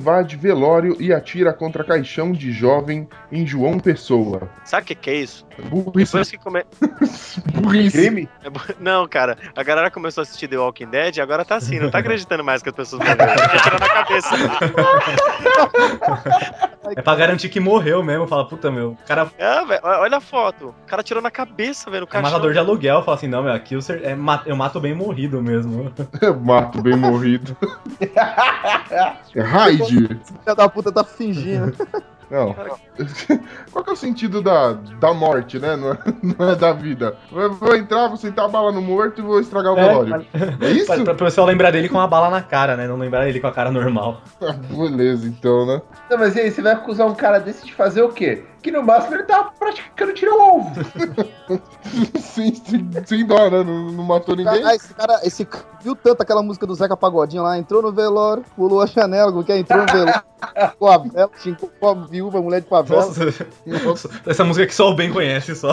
[0.06, 4.48] Invade velório e atira contra caixão de jovem em João Pessoa.
[4.64, 5.46] Sabe o que, que é isso?
[5.68, 6.12] Burrice.
[6.12, 6.64] Depois que come...
[7.60, 7.96] Burrice.
[7.96, 8.28] Crime?
[8.44, 11.56] é bu- Não, cara, a galera começou a assistir The Walking Dead e agora tá
[11.56, 13.26] assim, não tá acreditando mais que as pessoas morreram.
[13.26, 14.36] Tá tirando a cabeça.
[16.96, 18.28] É pra garantir que morreu mesmo.
[18.28, 20.68] Fala, puta, meu, o cara É, velho, olha a foto.
[20.68, 23.02] O cara tirou na cabeça, velho, é matador de aluguel.
[23.02, 24.12] Fala assim, não, meu, aqui eu, ser- é
[24.46, 25.92] eu mato bem morrido mesmo.
[26.42, 27.56] Mato bem morrido.
[29.34, 29.84] É Raid.
[29.84, 31.74] Filha da puta tá fingindo.
[32.30, 32.54] Não.
[33.70, 35.76] Qual que é o sentido da, da morte, né?
[35.76, 35.98] Não é,
[36.38, 37.16] não é da vida.
[37.32, 40.26] Eu vou entrar, vou sentar a bala no morto e vou estragar o velório.
[40.60, 40.86] É isso?
[40.86, 42.86] Pra, pra pessoal lembrar dele com uma bala na cara, né?
[42.88, 44.22] Não lembrar ele com a cara normal.
[44.46, 45.82] Ah, Beleza, então, né?
[46.10, 48.44] Não, mas e aí, você vai acusar um cara desse de fazer o quê?
[48.66, 50.72] Que no máximo ele tava praticando tiro ao ovo.
[52.18, 53.62] sem, sem, sem dó, né?
[53.62, 54.66] Não, não matou ninguém.
[54.66, 55.48] Ah, esse cara, esse
[55.80, 59.44] viu tanto aquela música do Zeca Pagodinho lá, entrou no velório, pulou a janela, como
[59.44, 59.58] que é?
[59.58, 60.20] Entrou no velório,
[60.80, 63.06] com a vela, xingou com a viúva, mulher de favela.
[63.06, 63.46] Nossa,
[63.84, 65.70] nossa, essa música que só o Ben conhece, só.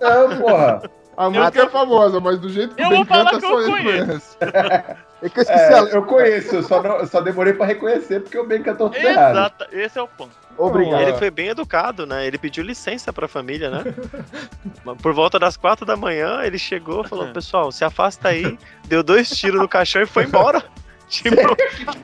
[0.00, 0.82] Não, porra.
[1.16, 3.70] A música é famosa, mas do jeito que Eu o Ben canta, só eu ele
[3.70, 4.36] conheço.
[4.38, 4.96] conhece.
[5.22, 5.98] É que eu esqueci a É, letra.
[5.98, 9.04] eu conheço, eu só, não- eu só demorei pra reconhecer porque o Ben cantou tudo
[9.06, 9.32] errado.
[9.32, 10.30] Exato, esse é o ponto.
[10.56, 11.00] Obrigado.
[11.02, 12.26] Ele foi bem educado, né?
[12.26, 13.84] Ele pediu licença pra família, né?
[15.02, 19.02] Por volta das quatro da manhã, ele chegou e falou: Pessoal, se afasta aí, deu
[19.02, 20.62] dois tiros no caixão e foi embora.
[21.10, 21.34] Tipo,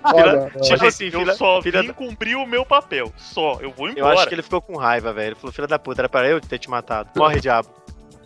[0.03, 3.13] Olha, tipo assim, eu filha, só filha vim cumprir o meu papel.
[3.17, 4.15] Só, eu vou Eu embora.
[4.17, 5.29] acho que ele ficou com raiva, velho.
[5.29, 7.11] Ele falou: Filha da puta, era pra eu ter te matado.
[7.15, 7.69] Morre, diabo.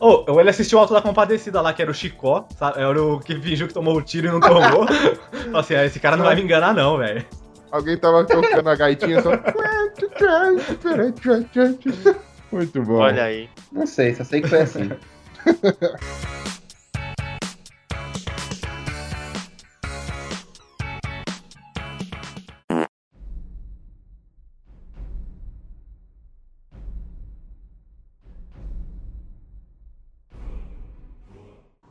[0.01, 2.81] Ou ele assistiu o Alto da Compadecida lá, que era o Chicó, sabe?
[2.81, 4.87] Era o que fingiu que tomou o tiro e não tomou.
[5.31, 7.23] Falou assim, ah, esse cara não vai me enganar não, velho.
[7.71, 9.31] Alguém tava tocando a gaitinha só.
[12.51, 12.95] Muito bom.
[12.95, 13.49] Olha aí.
[13.71, 14.91] Não sei, só sei que foi assim.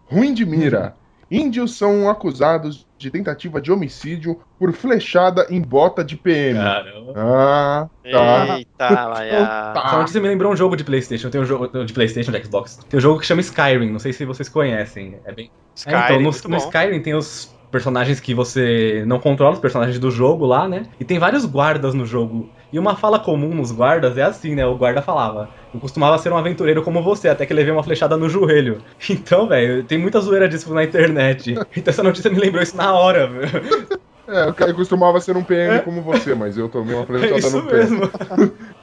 [0.10, 0.96] Ruim de mira.
[1.32, 6.58] Índios são acusados de tentativa de homicídio por flechada em bota de PM.
[6.58, 7.14] Caramba.
[7.16, 8.58] Ah, tá.
[8.58, 9.32] Eita, Laia.
[9.34, 9.98] Essa Tá.
[10.00, 11.30] notícia me lembrou um jogo de Playstation.
[11.30, 12.78] Tem um jogo de Playstation, de Xbox.
[12.90, 15.18] Tem um jogo que chama Skyrim, não sei se vocês conhecem.
[15.24, 16.58] É bem Skyrim, É, então, no, no.
[16.58, 20.84] Skyrim tem os personagens que você não controla, os personagens do jogo lá, né?
[21.00, 22.50] E tem vários guardas no jogo.
[22.72, 24.66] E uma fala comum nos guardas é assim, né?
[24.66, 28.18] O guarda falava: Eu costumava ser um aventureiro como você, até que levei uma flechada
[28.18, 28.82] no joelho.
[29.10, 31.56] Então, velho, tem muita zoeira disso na internet.
[31.76, 33.88] Então essa notícia me lembrou isso na hora, velho.
[34.32, 37.58] É, eu costumava ser um PM como você, mas eu tomei uma É flechada isso
[37.58, 37.78] no pé.
[37.78, 38.08] mesmo.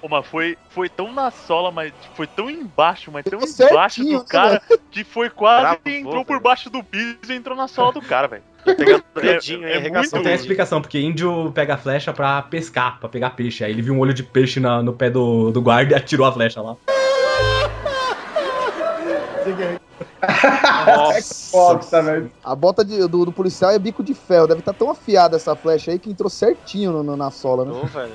[0.00, 4.04] Pô, mas foi, foi tão na sola, mas foi tão embaixo, mas tão Certinho, embaixo
[4.04, 7.56] né, do cara, que foi quase Travou, e entrou por baixo do piso e entrou
[7.56, 8.42] na sola do cara, velho.
[8.74, 9.88] Pegando o É- dedinho é.
[9.90, 13.64] Não tem explicação, porque índio pega a flecha pra pescar, pra pegar peixe.
[13.64, 16.26] Aí ele viu um olho de peixe na- no pé do, do guarda e atirou
[16.26, 16.76] a flecha lá.
[21.50, 22.30] Foda, velho.
[22.44, 24.46] A bota de- do, do policial é bico de ferro.
[24.46, 27.72] Deve estar tão afiada essa flecha aí que entrou certinho no- no- na sola, né?
[27.72, 28.12] Ô, velho.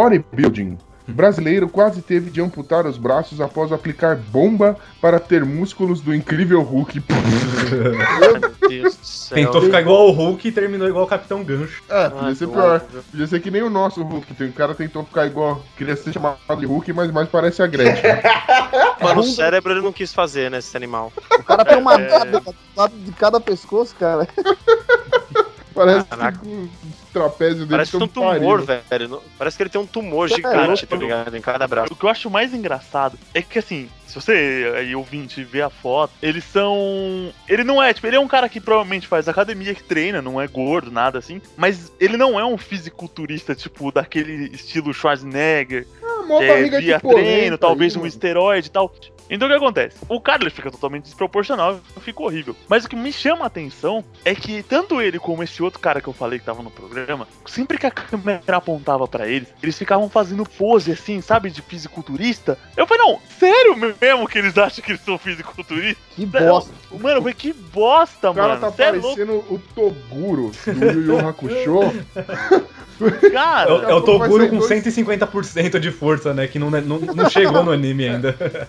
[0.00, 0.76] Bodybuilding.
[1.08, 6.60] Brasileiro quase teve de amputar os braços após aplicar bomba para ter músculos do incrível
[6.62, 7.00] Hulk.
[8.20, 9.36] Meu Deus do céu.
[9.38, 11.82] Tentou ficar igual o Hulk e terminou igual o Capitão Gancho.
[11.88, 12.80] É, Ah, podia ser que pior.
[13.10, 14.44] Podia ser que nem o nosso Hulk.
[14.44, 15.62] Um cara tentou ficar igual.
[15.78, 18.02] Queria ser chamado de Hulk, mas mais parece a Gretchen.
[19.00, 21.10] Mano, o cérebro ele não quis fazer, né, esse animal.
[21.38, 22.18] O cara tem uma É.
[22.92, 24.28] de cada pescoço, cara.
[25.72, 26.38] Parece Caraca.
[26.38, 26.70] que
[27.20, 28.80] trapézio dele Parece que tem um tumor, pariu.
[28.88, 29.22] velho.
[29.38, 30.86] Parece que ele tem um tumor É, gigante, é.
[30.86, 31.36] tá ligado?
[31.36, 31.92] Em cada braço.
[31.92, 35.70] O que eu acho mais engraçado é que, assim, se você aí ouvinte vê a
[35.70, 37.32] foto, eles são.
[37.48, 40.40] Ele não é, tipo, ele é um cara que provavelmente faz academia, que treina, não
[40.40, 41.40] é gordo, nada assim.
[41.56, 47.00] Mas ele não é um fisiculturista, tipo, daquele estilo Schwarzenegger, Ah, mó que é barriga
[47.00, 48.08] polenta treino, aí, talvez um mano.
[48.08, 48.92] esteroide e tal.
[49.28, 49.96] Então o que acontece?
[50.08, 52.54] O cara ele fica totalmente desproporcional, fica horrível.
[52.68, 56.00] Mas o que me chama a atenção é que tanto ele como esse outro cara
[56.00, 59.76] que eu falei que tava no programa, sempre que a câmera apontava pra eles, eles
[59.76, 62.58] ficavam fazendo pose assim, sabe, de fisiculturista.
[62.76, 66.04] Eu falei, não, sério mesmo que eles acham que eles são fisiculturistas?
[66.14, 66.72] Que bosta.
[67.00, 68.60] Mano, foi que bosta, O cara mano.
[68.60, 72.04] tá Cê é parecendo o Toguro do Yu Yu Hakusho.
[73.32, 73.70] cara.
[73.70, 76.46] É, o- é Toguro com dois- 150% de força, né?
[76.46, 78.68] Que não, não, não chegou no anime ainda.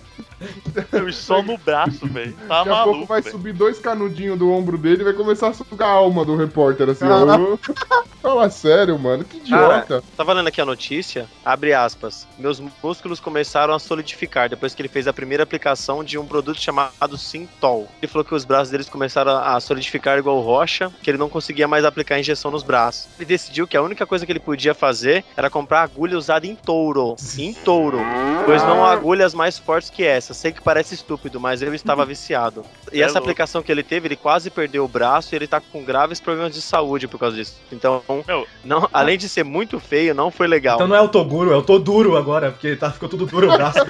[0.92, 2.32] Eu só no braço, velho.
[2.48, 3.32] Tá Daqui a pouco maluco, vai velho.
[3.32, 6.88] subir dois canudinhos do ombro dele e vai começar a sugar a alma do repórter,
[6.90, 7.24] assim, Ah.
[7.38, 7.58] ó.
[8.20, 10.02] Fala sério, mano, que idiota.
[10.16, 12.26] Tava lendo aqui a notícia, abre aspas.
[12.36, 16.60] Meus músculos começaram a solidificar depois que ele fez a primeira aplicação de um produto
[16.60, 17.88] chamado Sintol.
[18.02, 21.68] Ele falou que os braços deles começaram a solidificar igual rocha, que ele não conseguia
[21.68, 23.06] mais aplicar injeção nos braços.
[23.18, 26.56] Ele decidiu que a única coisa que ele podia fazer era comprar agulha usada em
[26.56, 27.14] touro.
[27.38, 27.98] Em touro.
[28.44, 30.34] Pois não há agulhas mais fortes que essa.
[30.38, 32.64] Sei que parece estúpido, mas eu estava viciado.
[32.92, 33.24] E É essa louco.
[33.24, 36.54] aplicação que ele teve, ele quase perdeu o braço e ele tá com graves problemas
[36.54, 37.56] de saúde por causa disso.
[37.72, 40.76] Então, Meu, não, além de ser muito feio, não foi legal.
[40.76, 43.56] Então não é o Toguro, é o Toduro agora, porque tá, ficou tudo duro o
[43.56, 43.78] braço.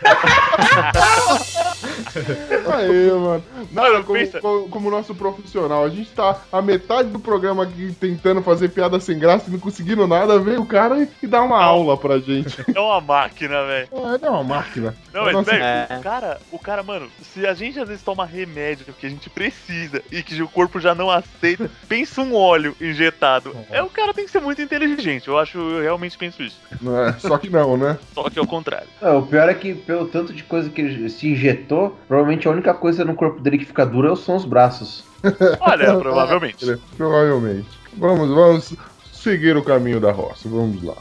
[2.72, 3.44] Aí, mano.
[3.72, 5.84] Nada Mano, como, como, como nosso profissional.
[5.84, 9.58] A gente tá a metade do programa aqui tentando fazer piada sem graça e não
[9.58, 12.64] conseguindo nada, vem o cara e, e dá uma aula pra gente.
[12.74, 13.88] é uma máquina, velho.
[13.92, 14.94] É, é uma máquina.
[15.12, 15.86] Não, mas Nossa, velho, É.
[15.98, 19.28] o cara, o cara, mano, se a gente às vezes toma remédio que a gente
[19.30, 23.54] precisa e que o corpo já não aceita, pensa um óleo injetado.
[23.70, 25.28] É, o cara tem que ser muito inteligente.
[25.28, 26.60] Eu acho, eu realmente penso isso.
[26.80, 27.98] Não é, só que não, né?
[28.14, 28.88] Só que é o contrário.
[29.00, 32.50] Não, o pior é que, pelo tanto de coisa que ele se injetou, provavelmente a
[32.50, 35.04] única coisa no corpo dele que fica dura são os braços.
[35.60, 36.70] Olha, provavelmente.
[36.70, 37.68] É, Provavelmente.
[37.94, 38.74] Vamos, vamos
[39.12, 40.48] seguir o caminho da roça.
[40.48, 40.96] Vamos lá.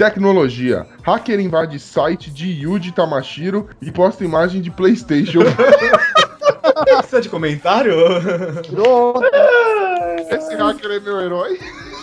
[0.00, 0.86] Tecnologia.
[1.02, 5.40] Hacker invade site de Yuji Tamashiro e posta imagem de PlayStation.
[6.96, 7.94] Precisa de comentário?
[10.30, 11.58] Esse hacker é meu herói?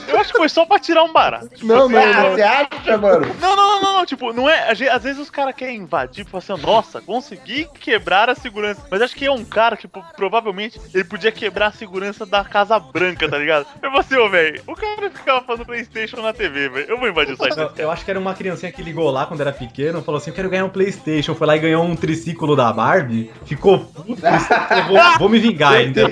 [0.07, 1.49] Eu acho que foi só pra tirar um barato.
[1.63, 2.31] Não, não, Ah, não.
[2.31, 3.27] você acha, mano?
[3.41, 4.71] Não, não, não, não, tipo, não é.
[4.71, 8.81] às ve- Às vezes os caras querem invadir, tipo assim, nossa, consegui quebrar a segurança.
[8.89, 12.43] Mas acho que é um cara que pô, provavelmente ele podia quebrar a segurança da
[12.43, 13.65] Casa Branca, tá ligado?
[13.81, 16.89] Eu falei assim, ô, velho, o cara ficava fazendo Playstation na TV, velho.
[16.89, 19.09] Eu vou invadir o site Não, desse eu acho que era uma criancinha que ligou
[19.11, 21.35] lá quando era pequeno, falou assim: Eu quero ganhar um PlayStation.
[21.35, 23.31] Foi lá e ganhou um triciclo da Barbie.
[23.45, 24.21] Ficou puto.
[24.25, 26.03] eu vou, vou me vingar ainda.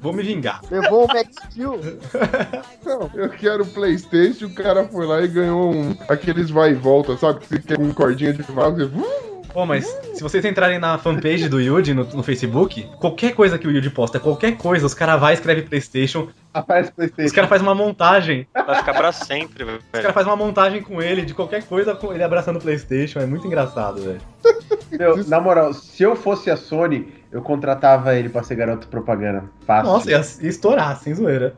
[0.00, 0.60] Vou me vingar.
[0.70, 1.80] Levou o Max Steel.
[3.04, 4.46] Não, eu quero PlayStation.
[4.46, 7.40] O cara foi lá e ganhou um, aqueles vai e volta, sabe?
[7.40, 8.76] Que você quer um cordinha de vago.
[8.76, 8.84] Você...
[8.84, 13.56] uh, Pô, mas se vocês entrarem na fanpage do Yuji no, no Facebook, qualquer coisa
[13.56, 17.34] que o Yuji posta, qualquer coisa, os caras vão e escrevem PlayStation, Aparece os Playstation.
[17.34, 18.48] caras fazem uma montagem.
[18.52, 19.78] Vai ficar pra sempre, velho.
[19.78, 23.20] Os caras fazem uma montagem com ele, de qualquer coisa, com ele abraçando o PlayStation.
[23.20, 24.20] É muito engraçado, velho.
[25.28, 29.44] Na moral, se eu fosse a Sony, eu contratava ele pra ser garoto propaganda.
[29.66, 29.92] Fácil.
[29.92, 31.54] Nossa, ia, estourar, sem zoeira.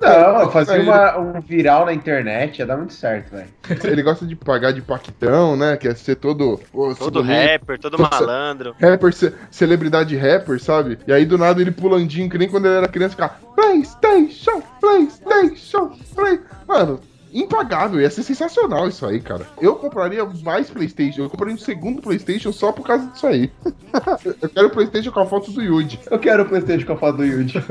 [0.00, 3.48] Não, eu fazia uma- um viral na internet, ia dar muito certo, velho.
[3.84, 5.76] Ele gosta de pagar de paquitão, né?
[5.76, 6.60] Quer ser todo.
[6.72, 8.74] pô, Todo rapper, todo malandro.
[8.78, 10.98] Rapper, ce- celebridade rapper, sabe?
[11.06, 15.92] E aí do nada ele pulandinho, que nem quando ele era criança, ficar PlayStation, PlayStation,
[16.14, 16.40] Play.
[16.66, 17.00] Mano,
[17.34, 19.46] impagável, ia ser sensacional isso aí, cara.
[19.60, 23.50] Eu compraria mais PlayStation, eu compraria um segundo PlayStation só por causa disso aí.
[24.40, 25.98] eu quero o PlayStation com a foto do Yuji.
[26.10, 27.62] Eu quero o Playstation com a foto do Yuji.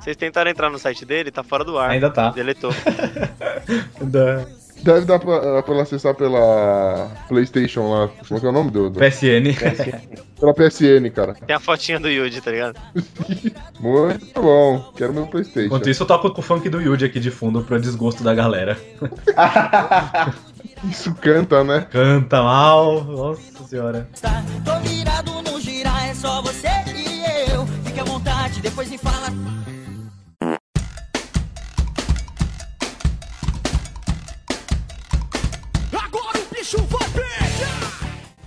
[0.00, 1.90] Vocês tentaram entrar no site dele, tá fora do ar.
[1.90, 2.30] Ainda tá.
[2.30, 2.72] Deletou.
[4.00, 4.46] Da
[4.82, 8.08] Deve dar pra, pra ela acessar pela PlayStation lá.
[8.26, 8.90] Como é que é o nome do?
[8.90, 9.54] do- PSN.
[10.38, 11.34] Pela PSN, cara.
[11.34, 12.76] Tem a fotinha do Yuji, tá ligado?
[13.78, 14.92] Muito bom.
[14.96, 15.66] Quero meu PlayStation.
[15.66, 18.34] Enquanto isso, eu toco com o funk do Yuji aqui de fundo, pra desgosto da
[18.34, 18.78] galera.
[20.90, 21.86] Isso canta, né?
[21.90, 24.08] Canta mal, nossa senhora.
[24.20, 27.66] Tá, tô virado no girar, é só você e eu.
[27.84, 29.28] Fique à vontade, depois me fala.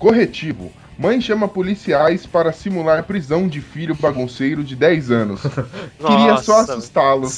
[0.03, 0.69] Corretivo.
[0.99, 5.41] Mãe chama policiais para simular prisão de filho bagunceiro de 10 anos.
[5.97, 7.29] Queria só assustá-lo.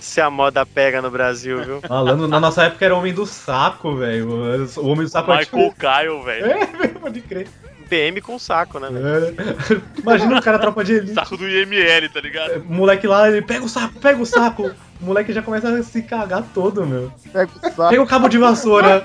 [0.00, 1.80] Se a moda pega no Brasil, viu?
[1.82, 4.28] Falando, na nossa época era o homem do saco, velho.
[4.76, 6.46] O homem do saco é Michael Kyle, velho.
[6.46, 7.46] É, pode crer.
[7.88, 9.26] PM com saco, né, velho?
[9.26, 10.00] É.
[10.00, 11.14] Imagina o cara tropa de elite.
[11.14, 12.62] Saco do IML, tá ligado?
[12.68, 14.70] O moleque lá, ele pega o saco, pega o saco.
[15.00, 17.12] O moleque já começa a se cagar todo, meu.
[17.32, 17.88] Pega o saco.
[17.90, 19.02] Pega o cabo de vassoura.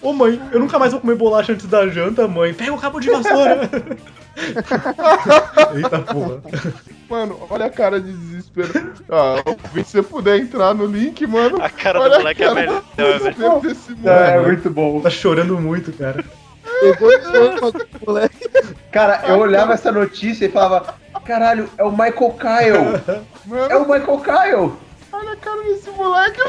[0.00, 2.52] Ô mãe, eu nunca mais vou comer bolacha antes da janta, mãe.
[2.54, 3.68] Pega o cabo de vassoura.
[5.74, 6.40] Eita porra.
[7.08, 8.92] Mano, olha a cara de desespero.
[9.10, 9.36] Ah,
[9.74, 11.62] se você puder entrar no link, mano.
[11.62, 13.18] A cara olha do moleque é cara melhor, do velho.
[13.18, 13.94] desespero desse É,
[14.38, 14.46] moleque.
[14.46, 15.00] muito bom.
[15.00, 16.24] Tá chorando muito, cara.
[16.82, 17.10] Pegou
[18.06, 18.50] moleque.
[18.90, 23.22] Cara, eu olhava essa notícia e falava: caralho, é o Michael Kyle.
[23.70, 24.72] É o Michael Kyle.
[25.12, 26.40] olha a cara desse moleque.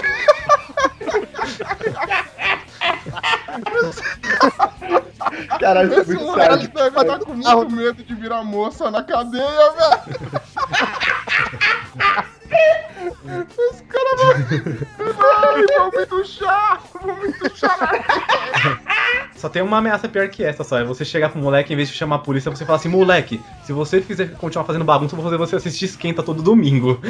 [5.59, 9.03] Caralho, isso é Esse muito moleque deve estar com muito medo de virar moça na
[9.03, 10.01] cadeia, velho.
[13.71, 14.33] Os caras vão.
[15.19, 16.81] Ai, vão me duchar!
[16.93, 17.33] Vão me!
[19.35, 20.79] Só tem uma ameaça pior que essa, só.
[20.79, 23.41] É você chegar pro moleque, em vez de chamar a polícia, você fala assim, moleque,
[23.65, 27.01] se você quiser continuar fazendo bagunça, eu vou fazer você assistir esquenta todo domingo.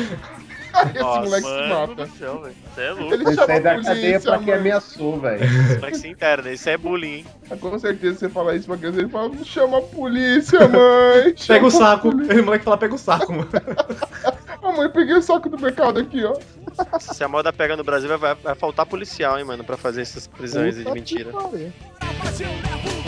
[0.74, 2.08] Esse Nossa, moleque se mata.
[2.18, 2.44] céu.
[2.74, 3.14] Você é louco.
[3.14, 4.60] Ele Ele sai a da cadeia pra quem mano.
[4.60, 5.44] ameaçou, velho.
[5.44, 7.26] Esse moleque se interna, isso é bullying, hein?
[7.60, 11.34] Com certeza você fala isso pra criança, ele fala, chama a polícia, mãe!
[11.38, 12.10] Pega chama o a saco.
[12.12, 13.50] polícia." Aí o moleque fala, pega o saco, mano.
[14.64, 16.36] Ô, mãe, peguei o saco do mercado aqui, ó.
[17.00, 20.02] Se a moda pega no Brasil, vai, vai, vai faltar policial, hein, mano, pra fazer
[20.02, 21.26] essas prisões de Puta mentira.
[21.26, 23.03] que pariu.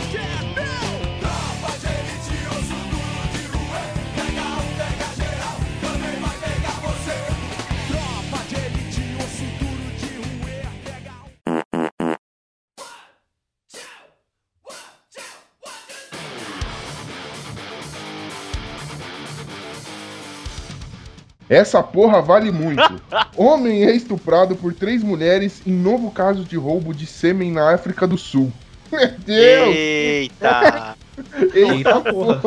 [21.48, 22.82] Essa porra vale muito.
[23.36, 28.06] Homem é estuprado por três mulheres em novo caso de roubo de sêmen na África
[28.06, 28.52] do Sul.
[28.90, 29.74] Meu Deus!
[29.74, 30.96] Eita!
[31.54, 32.40] Eita porra.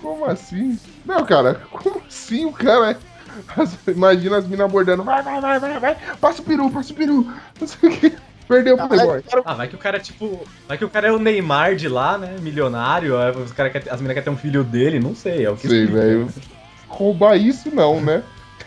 [0.00, 0.78] Como assim?
[1.04, 2.96] Não, cara, como assim o cara é.
[3.56, 5.04] As- imagina as minas abordando.
[5.04, 5.96] Vai, vai, vai, vai, vai.
[6.20, 7.26] Passa o peru, passa o peru.
[7.60, 8.12] Não sei o quê.
[8.48, 9.22] Perdeu o playboy.
[9.44, 10.42] Ah, vai que o cara é tipo.
[10.66, 12.36] Vai que o cara é o Neymar de lá, né?
[12.40, 13.18] Milionário.
[13.18, 15.44] aí Os cara quer, as meninas querem ter um filho dele, não sei.
[15.44, 16.00] É o que Sei, explica.
[16.00, 16.28] velho.
[16.88, 18.22] Roubar isso não, né?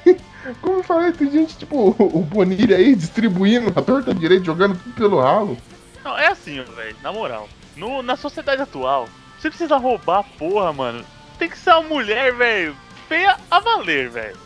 [0.61, 4.95] Como eu falei, tem gente tipo o Bonilha aí distribuindo a torta direito, jogando tudo
[4.95, 5.57] pelo ralo.
[6.03, 6.95] Não, é assim, velho.
[7.03, 7.47] Na moral.
[7.75, 9.07] No, na sociedade atual,
[9.39, 11.05] você precisa roubar a porra, mano.
[11.37, 12.75] Tem que ser uma mulher, velho,
[13.07, 14.37] feia a valer, velho.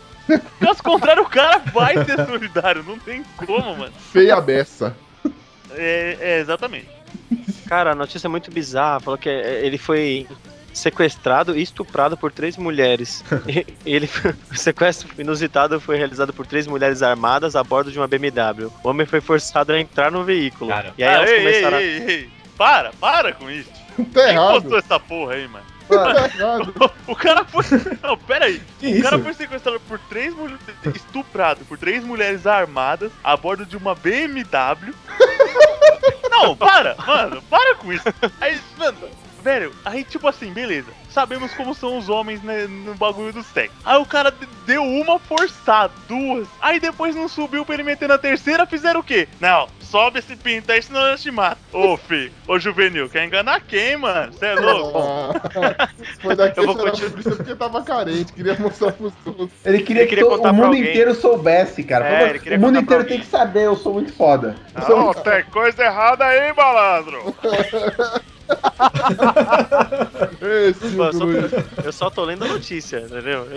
[0.60, 2.84] Caso contrário, o cara vai ser solidário.
[2.84, 3.94] Não tem como, mano.
[4.12, 4.96] Feia beça.
[5.72, 6.90] É, é, exatamente.
[7.68, 9.00] Cara, a notícia é muito bizarra.
[9.00, 10.28] Falou que ele foi
[10.78, 13.24] sequestrado e estuprado por três mulheres.
[13.86, 14.10] Ele,
[14.52, 18.72] o sequestro inusitado foi realizado por três mulheres armadas a bordo de uma BMW.
[18.84, 20.70] O homem foi forçado a entrar no veículo.
[20.72, 20.94] Cara.
[20.98, 21.82] E aí Ah, elas ei, começaram a...
[21.82, 22.30] ei, ei, ei.
[22.58, 23.70] Para, para com isso.
[23.70, 24.54] Tá Quem errado.
[24.62, 25.66] postou essa porra aí, mano?
[25.88, 26.74] Tá errado.
[27.08, 27.64] O cara foi.
[28.02, 28.60] Não, pera aí.
[28.80, 29.04] Que O isso?
[29.04, 30.60] cara foi sequestrado por três mulheres.
[30.96, 34.92] Estuprado por três mulheres armadas a bordo de uma BMW.
[36.30, 38.04] Não, para, mano, para com isso.
[38.42, 38.98] Aí, mano,
[39.46, 40.88] velho, aí tipo assim, beleza.
[41.10, 43.76] Sabemos como são os homens né, no bagulho do sexo.
[43.86, 46.48] Aí o cara de- deu uma forçada, duas.
[46.60, 49.28] Aí depois não subiu pra ele meter na terceira, fizeram o quê?
[49.40, 51.60] Não, sobe esse pinto aí, senão eu te mato.
[51.72, 54.34] Ô, fi, ô juvenil, quer enganar quem, mano?
[54.34, 54.98] Você é louco?
[55.00, 55.88] Ah,
[56.22, 57.12] Foi daqui Eu vou continuar.
[57.38, 59.52] porque tava carente, queria mostrar pros outros.
[59.64, 60.82] Ele queria Ele queria que o mundo alguém.
[60.82, 62.08] inteiro soubesse, cara.
[62.10, 64.56] É, o mundo inteiro tem que saber, eu sou muito foda.
[64.90, 67.34] Não, muito- tem coisa errada aí, malandro.
[70.42, 71.52] Esse Pô, eu, só, Luiz.
[71.84, 73.48] eu só tô lendo a notícia, entendeu?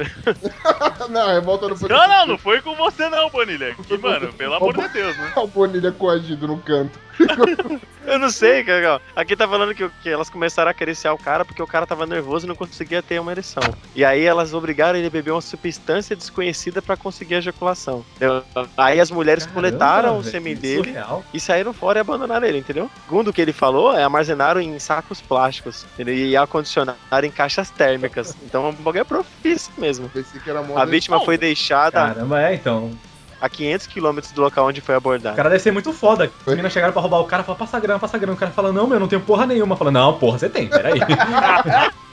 [1.10, 3.74] Não, revolta no Não, não, não foi com você não, Bonilha.
[3.86, 5.32] Que, mano, pelo amor de Deus, né?
[5.36, 6.98] O Bonilha coagido no canto.
[8.06, 9.02] Eu não sei, cara.
[9.14, 12.06] Aqui tá falando que, que elas começaram a acariciar o cara porque o cara tava
[12.06, 13.62] nervoso e não conseguia ter uma ereção.
[13.94, 18.04] E aí elas obrigaram ele a beber uma substância desconhecida pra conseguir a ejaculação.
[18.16, 18.42] entendeu?
[18.76, 21.24] Aí as mulheres Caramba, coletaram o velho, sêmen que dele surreal.
[21.34, 22.90] e saíram fora e abandonaram ele, entendeu?
[23.04, 26.14] Segundo o que ele falou, é armazenaram em sacos plásticos entendeu?
[26.14, 28.36] e acondicionaram em caixas térmicas.
[28.44, 30.08] Então o bagulho é profício mesmo.
[30.08, 30.80] Pensei que era moda.
[30.82, 32.90] A vítima foi deixada Caramba, é, então.
[33.40, 35.36] a 500 quilômetros do local onde foi O abordado.
[35.36, 36.24] cara deve ser muito foda.
[36.40, 38.34] As meninas chegaram pra roubar o cara e falaram, passa grana, passa grana.
[38.34, 39.76] O cara fala, não, meu, eu não tenho porra nenhuma.
[39.76, 40.98] Fala, não, porra, você tem, peraí.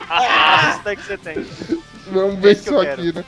[0.07, 1.45] Ah, isso daí que você tem.
[2.11, 3.25] Vamos ver isso aqui, né?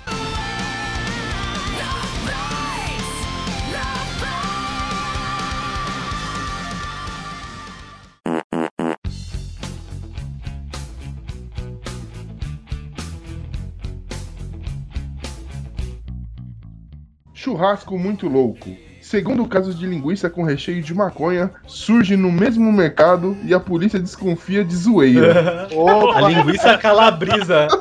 [17.62, 18.70] Churrasco muito louco.
[19.01, 23.97] Segundo casos de linguiça com recheio de maconha surge no mesmo mercado e a polícia
[23.99, 25.68] desconfia de zoeira.
[26.14, 27.68] A linguiça calabrisa.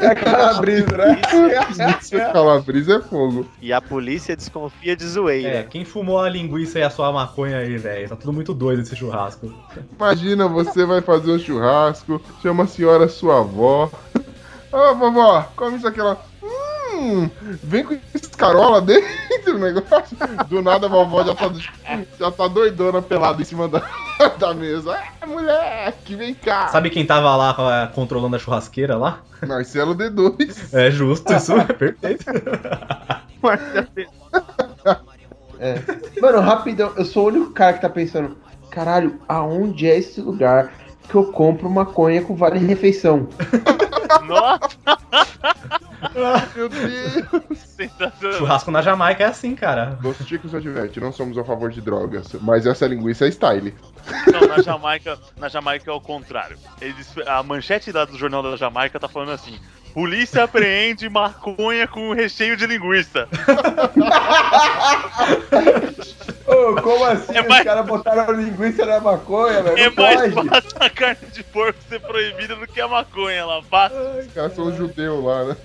[0.00, 1.20] É calabrisa, né?
[1.76, 3.44] Linguiça calabrisa é fogo.
[3.60, 5.64] E a polícia desconfia de É, zoeira.
[5.64, 8.08] quem fumou a linguiça e a sua maconha aí, velho?
[8.08, 9.52] Tá tudo muito doido esse churrasco.
[9.98, 13.90] Imagina, você vai fazer um churrasco, chama a senhora sua avó.
[14.70, 16.16] Ô, vovó, come isso aqui lá.
[16.98, 17.30] Hum,
[17.62, 19.08] vem com escarola dentro
[19.44, 20.16] do negócio.
[20.48, 21.50] Do nada a vovó já tá,
[22.18, 23.82] já tá doidona pelada em cima da,
[24.36, 24.98] da mesa.
[25.20, 26.66] Ah, moleque, vem cá.
[26.68, 29.20] Sabe quem tava lá eh, controlando a churrasqueira lá?
[29.46, 30.74] Marcelo D2.
[30.74, 32.24] É justo, isso é perfeito.
[35.60, 35.74] É.
[36.20, 38.36] Mano, rapidão, eu sou o único cara que tá pensando,
[38.70, 40.72] caralho, aonde é esse lugar
[41.08, 43.28] que eu compro maconha com vale refeição?
[44.24, 45.77] Nossa,
[46.54, 47.58] Meu Deus.
[47.58, 48.38] sensacional.
[48.38, 49.96] Churrasco na Jamaica é assim, cara.
[50.00, 53.74] Dos Chicos adverte, não somos a favor de drogas, mas essa linguiça é style.
[54.32, 56.56] Não, na Jamaica, na Jamaica é o contrário.
[56.80, 59.58] Eles, a manchete lá do jornal da Jamaica tá falando assim:
[59.94, 63.28] Polícia apreende maconha com recheio de linguiça.
[66.46, 67.36] Ô, como assim?
[67.36, 69.78] É Os mais- caras botaram linguiça na maconha, velho?
[69.78, 70.48] É Não mais pode.
[70.48, 73.62] fácil a carne de porco ser proibida do que a maconha lá.
[73.62, 73.98] Fácil.
[74.20, 75.56] Os caras são judeus lá, né?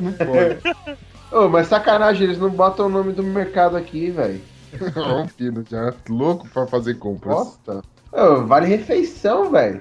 [0.00, 0.96] Não pode.
[1.32, 4.40] Ô, mas sacanagem, eles não botam o nome do mercado aqui, velho.
[4.96, 7.34] Ó, o Pino já louco pra fazer compras.
[7.34, 7.82] Bosta.
[8.12, 9.80] Ô, vale refeição, velho.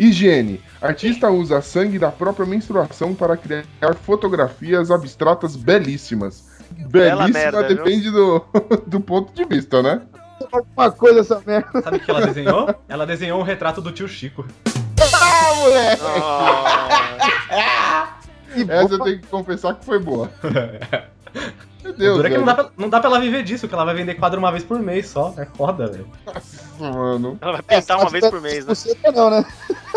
[0.00, 0.62] Higiene.
[0.80, 3.66] Artista usa sangue da própria menstruação para criar
[4.02, 6.48] fotografias abstratas belíssimas.
[6.88, 8.42] Bela Belíssima merda, depende do,
[8.86, 10.00] do ponto de vista, né?
[10.50, 11.82] Alguma coisa essa merda.
[11.82, 12.74] Sabe o que ela desenhou?
[12.88, 14.46] Ela desenhou um retrato do tio Chico.
[15.12, 16.02] Ah, moleque!
[18.54, 20.30] Que Essa eu tenho que confessar que foi boa.
[21.82, 23.66] Meu O Deus, duro é que não dá, pra, não dá pra ela viver disso,
[23.66, 25.32] que ela vai vender quadro uma vez por mês só.
[25.38, 26.06] É foda, velho.
[26.26, 26.62] Nossa,
[26.92, 27.38] mano.
[27.40, 28.74] Ela vai pintar uma vez por mês, né?
[28.74, 29.44] Você não, né?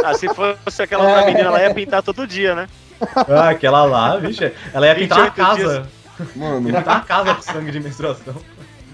[0.04, 2.68] Ah, se fosse aquela outra menina, ela ia pintar todo dia, né?
[3.16, 4.52] Ah, aquela lá, vixe.
[4.74, 5.88] Ela ia pintar uma 28 casa.
[6.36, 8.36] Mano, Ia pintar uma casa com sangue de menstruação.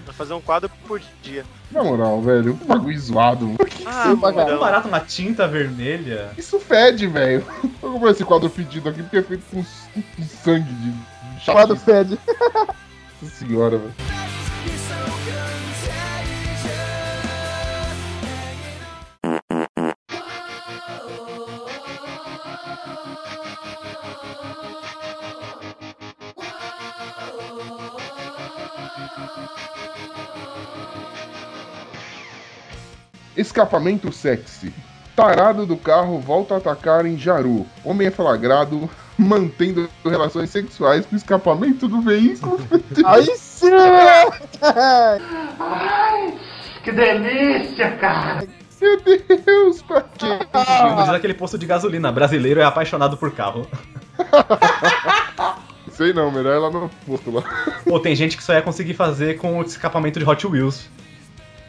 [0.06, 1.44] Vai fazer um quadro por dia.
[1.70, 3.54] na moral, velho, um bagulho zoado.
[3.86, 4.58] Ah, Sim, pra É mudão.
[4.58, 6.30] barato uma tinta vermelha.
[6.36, 7.44] Isso fede, velho.
[7.80, 9.62] Vou comprar esse quadro fedido aqui porque é feito com
[10.42, 10.92] sangue de.
[11.44, 12.18] Quadro fede.
[13.22, 14.10] Senhora, velho.
[33.36, 34.72] Escapamento sexy.
[35.16, 37.66] Tarado do carro volta a atacar em Jaru.
[37.84, 38.88] Homem é flagrado
[39.20, 42.58] mantendo relações sexuais com o escapamento do veículo.
[43.04, 43.70] Aí sim!
[48.80, 50.38] Meu Deus, pra quê?
[50.96, 53.66] Diz aquele posto de gasolina, brasileiro é apaixonado por carro.
[55.92, 57.42] Sei não, melhor ela no posto lá.
[57.84, 60.88] Pô, tem gente que só ia conseguir fazer com o escapamento de Hot Wheels.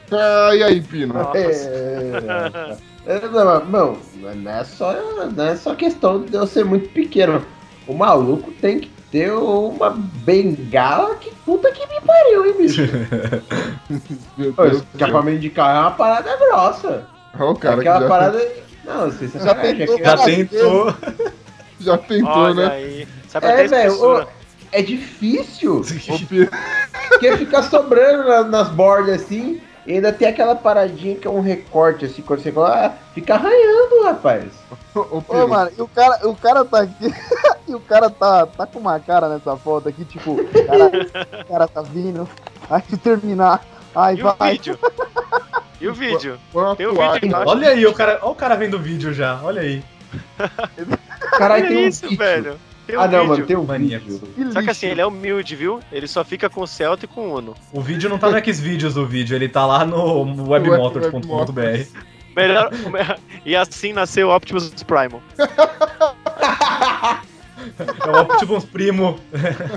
[0.10, 1.14] Ah, e aí, Pino?
[1.36, 3.98] É, não, não,
[4.36, 4.94] não é só,
[5.36, 7.44] não é só questão de eu ser muito pequeno.
[7.88, 12.82] O maluco tem que ter uma bengala que puta que me pariu, hein, bicho?
[14.94, 17.08] Escapamento de carro é uma parada grossa.
[17.38, 18.52] Olha o cara Aquela que já, parada.
[18.86, 20.96] Não, você Já sabe, tentou é, Já tentou.
[21.80, 22.74] já tentou, Olha né?
[22.76, 23.08] aí.
[23.28, 24.28] Sabe é velho,
[24.72, 25.82] é difícil.
[27.10, 29.62] Porque fica sobrando na- nas bordas assim.
[29.86, 33.34] E ainda tem aquela paradinha que é um recorte, assim, quando você coloca, ah, fica
[33.34, 34.46] arranhando, rapaz.
[34.96, 37.14] ô, Ô, mano, e o cara, o cara tá aqui.
[37.68, 41.68] e o cara tá, tá com uma cara nessa foto aqui, tipo, cara, o cara
[41.68, 42.30] tá vindo.
[42.70, 43.66] Aí se terminar.
[43.96, 44.52] Ai, E o vai.
[44.54, 44.78] vídeo?
[45.82, 46.38] E o vídeo?
[46.78, 47.50] Tem o vídeo embaixo.
[47.50, 49.84] Olha aí, o cara, olha o cara vendo o vídeo já, olha aí.
[51.32, 52.18] Caralho, tem um isso, vídeo.
[52.20, 52.60] velho.
[52.92, 53.30] Tem um Ah, não, vídeo.
[53.30, 54.00] mano, tem um Mania.
[54.00, 54.20] vídeo.
[54.36, 55.80] Que Só que assim, ele é humilde, viu?
[55.92, 57.56] Ele só fica com o Celta e com o Uno.
[57.72, 61.86] O vídeo não tá no Xvideos do vídeo, ele tá lá no webmotors.com.br.
[62.36, 62.70] Melhor.
[63.46, 65.22] e assim nasceu o Optimus Primal.
[68.06, 69.20] É o Optimus Primo.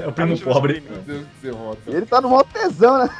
[0.03, 0.83] É o primo pobre.
[0.89, 1.81] Meu Deus, que derrota.
[1.87, 3.11] Ele tá no maior tesão, né?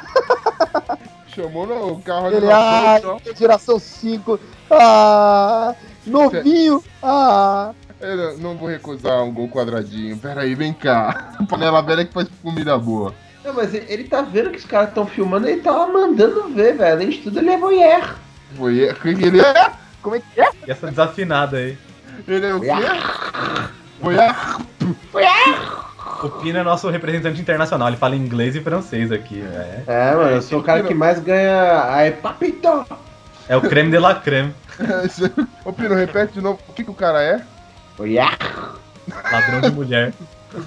[1.27, 3.19] Chamou no o carro ali Ele, frente, ó.
[3.37, 4.39] geração 5.
[4.71, 5.75] Ah,
[6.05, 6.83] novinho.
[7.03, 10.17] Ah, Eu não vou recusar um gol quadradinho.
[10.17, 11.33] Pera aí, vem cá.
[11.49, 13.13] Panela velha que faz comida boa.
[13.43, 16.93] Não, mas ele, tá vendo que os caras estão filmando, ele tá mandando ver, velho.
[16.93, 18.15] Além de tudo, ele é voyeur.
[19.01, 19.71] Que ele é?
[20.01, 20.49] Como é que é?
[20.67, 21.77] E essa desafinada aí.
[22.27, 22.67] Ele é o quê?
[24.01, 24.59] Foi a...
[26.23, 29.41] O Pino é nosso representante internacional, ele fala inglês e francês aqui.
[29.41, 31.85] É, É, mano, eu sou o cara que mais ganha.
[31.93, 32.85] Aí, papito!
[33.47, 34.53] é o creme de la creme.
[35.63, 36.59] Ô Pino, repete de novo.
[36.67, 37.41] O que, que o cara é?
[37.97, 38.37] Voyeur.
[39.31, 40.13] Ladrão de mulher.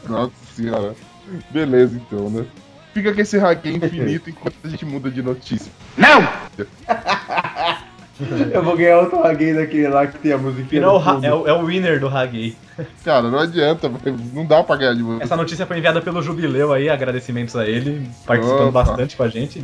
[0.08, 0.94] Nossa senhora.
[1.50, 2.46] Beleza, então, né?
[2.94, 5.70] Fica com esse hack infinito enquanto a gente muda de notícia.
[8.52, 10.68] Eu vou ganhar outro raguei daquele lá que tem a musiquinha.
[10.68, 12.56] Pino é o, é o, é o winner do Haguei.
[13.04, 13.88] Cara, não adianta,
[14.32, 15.22] não dá pra ganhar de você.
[15.22, 18.82] Essa notícia foi enviada pelo Jubileu aí, agradecimentos a ele, participando Opa.
[18.82, 19.62] bastante com a gente.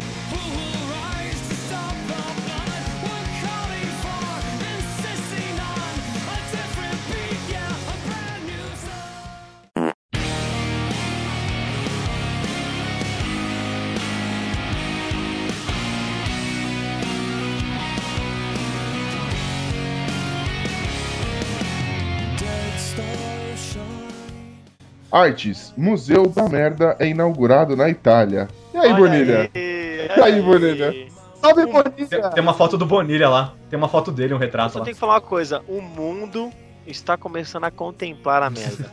[25.14, 28.48] Artes, Museu da Merda é inaugurado na Itália.
[28.72, 29.50] E aí, Olha Bonilha?
[29.54, 30.92] aí, E aí, Bonilha?
[31.40, 32.30] Salve, Bonilha!
[32.30, 33.54] tem uma foto do Bonilha lá.
[33.70, 34.84] Tem uma foto dele, um Eu retrato só lá.
[34.84, 36.50] tenho que falar uma coisa: o mundo
[36.84, 38.90] está começando a contemplar a merda.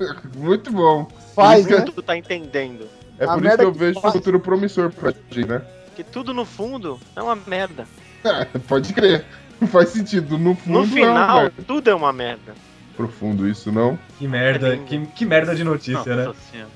[0.34, 1.06] Muito bom.
[1.34, 1.82] Faz, né?
[1.82, 2.88] Tudo tá entendendo.
[3.18, 5.60] É A por isso que eu que vejo um futuro promissor pra gente, né?
[5.86, 7.86] Porque tudo no fundo é uma merda.
[8.24, 9.24] É, pode crer.
[9.60, 10.38] Não faz sentido.
[10.38, 12.54] No fundo, No final, é, tudo é uma merda.
[12.96, 13.98] Profundo isso, não?
[14.18, 16.24] Que merda, que, que merda de notícia, né?
[16.24, 16.70] Nossa senhora.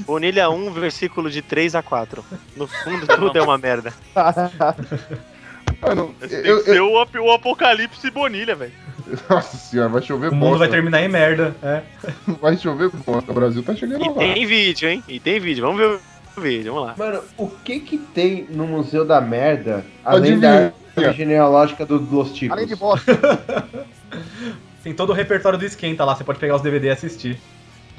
[0.00, 2.24] Bonilha 1, versículo de 3 a 4.
[2.56, 3.92] No fundo, tudo é uma merda.
[5.80, 8.72] Mano, eu, que eu- ser o, ap- o apocalipse Bonilha, velho.
[9.30, 10.74] Nossa senhora, vai chover O mundo vai bosta.
[10.74, 11.54] terminar em merda.
[11.62, 11.82] É.
[12.40, 13.30] Vai chover bosta.
[13.30, 14.14] O Brasil tá chegando E lá.
[14.14, 15.02] tem vídeo, hein?
[15.08, 15.62] E tem vídeo.
[15.64, 15.98] Vamos ver
[16.36, 16.94] o vídeo, vamos lá.
[16.98, 20.74] Mano, o que que tem no Museu da Merda, além da Adivinha.
[20.96, 22.56] árvore genealógica do Los Ticos?
[22.56, 23.12] Além de bosta.
[24.88, 27.38] Tem todo o repertório do Esquenta lá, você pode pegar os DVD e assistir.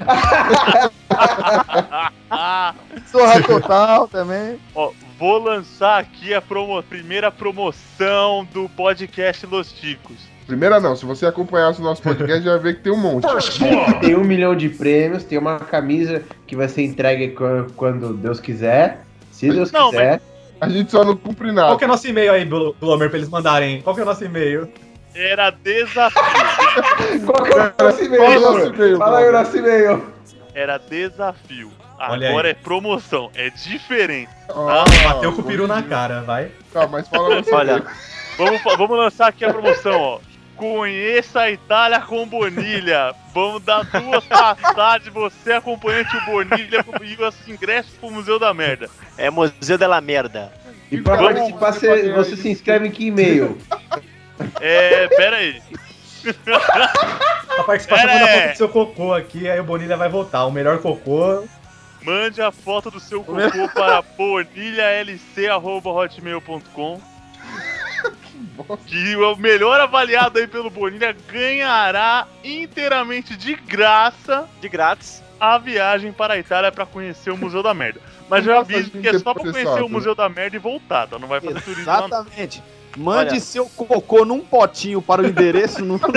[3.08, 4.58] Zorra total também.
[4.74, 10.16] ó, vou lançar aqui a promo- primeira promoção do podcast Los Ticos.
[10.48, 13.24] Primeira não, se você acompanhasse o nosso podcast, já vai ver que tem um monte.
[14.02, 18.40] Tem um milhão de prêmios, tem uma camisa que vai ser entregue quan- quando Deus
[18.40, 19.04] quiser.
[19.30, 20.20] Se Deus Não, quiser.
[20.60, 21.68] A gente só não cumpre nada.
[21.68, 23.80] Qual que é o nosso e-mail aí, Blo- Blomer, pra eles mandarem?
[23.80, 24.68] Qual que é o nosso e-mail?
[25.14, 26.22] Era desafio.
[27.26, 30.14] Qual que é o nosso e-mail, Fala o nosso e-mail, Fala aí o nosso e-mail.
[30.54, 31.70] Era desafio.
[31.98, 32.52] Olha Agora aí.
[32.52, 33.30] é promoção.
[33.34, 34.30] É diferente.
[34.48, 36.50] Ah, Bateu com o peru na cara, vai.
[36.72, 37.52] Tá, mas fala você.
[37.54, 37.84] Olha,
[38.38, 40.18] Vamos, vamos lançar aqui a promoção, ó.
[40.56, 43.14] Conheça a Itália com Bonilha.
[43.34, 48.88] Vamos dar duas passagens, você acompanhante o Bonilha e os ingressos pro Museu da Merda.
[49.18, 50.52] é Museu dela Merda.
[50.90, 53.58] E pra Vamos participar, você, você se inscreve em que e-mail?
[54.60, 55.62] É, pera aí.
[56.20, 56.34] Você
[57.88, 60.46] Pera manda a foto do seu cocô aqui, aí o Bonilha vai votar.
[60.46, 61.44] O melhor cocô.
[62.02, 67.00] Mande a foto do seu cocô para bonilhalc.hotmail.com
[68.86, 75.22] Que o melhor avaliado aí pelo Bonilha ganhará inteiramente de graça De grátis.
[75.38, 78.00] a viagem para a Itália para conhecer o Museu da Merda.
[78.28, 81.18] Mas a aviso que é só pra conhecer o Museu da Merda e voltar, tá?
[81.18, 82.00] Não vai fazer turismo lá.
[82.00, 82.06] não.
[82.06, 82.62] Exatamente.
[82.96, 83.40] Mande Olha.
[83.40, 85.98] seu cocô num potinho para o endereço no...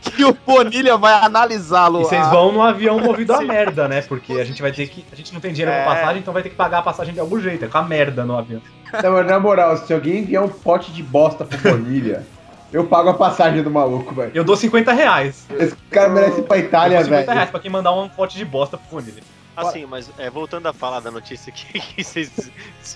[0.00, 2.00] que o Bonilha vai analisá-lo.
[2.02, 4.02] E vocês vão no avião movido a merda, né?
[4.02, 5.04] Porque a gente vai ter que.
[5.12, 5.82] A gente não tem dinheiro É.
[5.82, 7.64] pra passagem, então vai ter que pagar a passagem de algum jeito.
[7.64, 8.60] É com a merda no avião.
[9.02, 12.24] Não, mas na moral, se alguém enviar um pote de bosta pro Bonilha,
[12.72, 14.30] eu pago a passagem do maluco, velho.
[14.34, 15.46] Eu dou 50 reais.
[15.58, 17.34] Esse cara merece ir pra Itália, dou 50 velho.
[17.34, 19.22] reais pra quem mandar um pote de bosta pro Bonilha.
[19.56, 22.30] Assim, mas é, voltando a falar da notícia aqui, que vocês.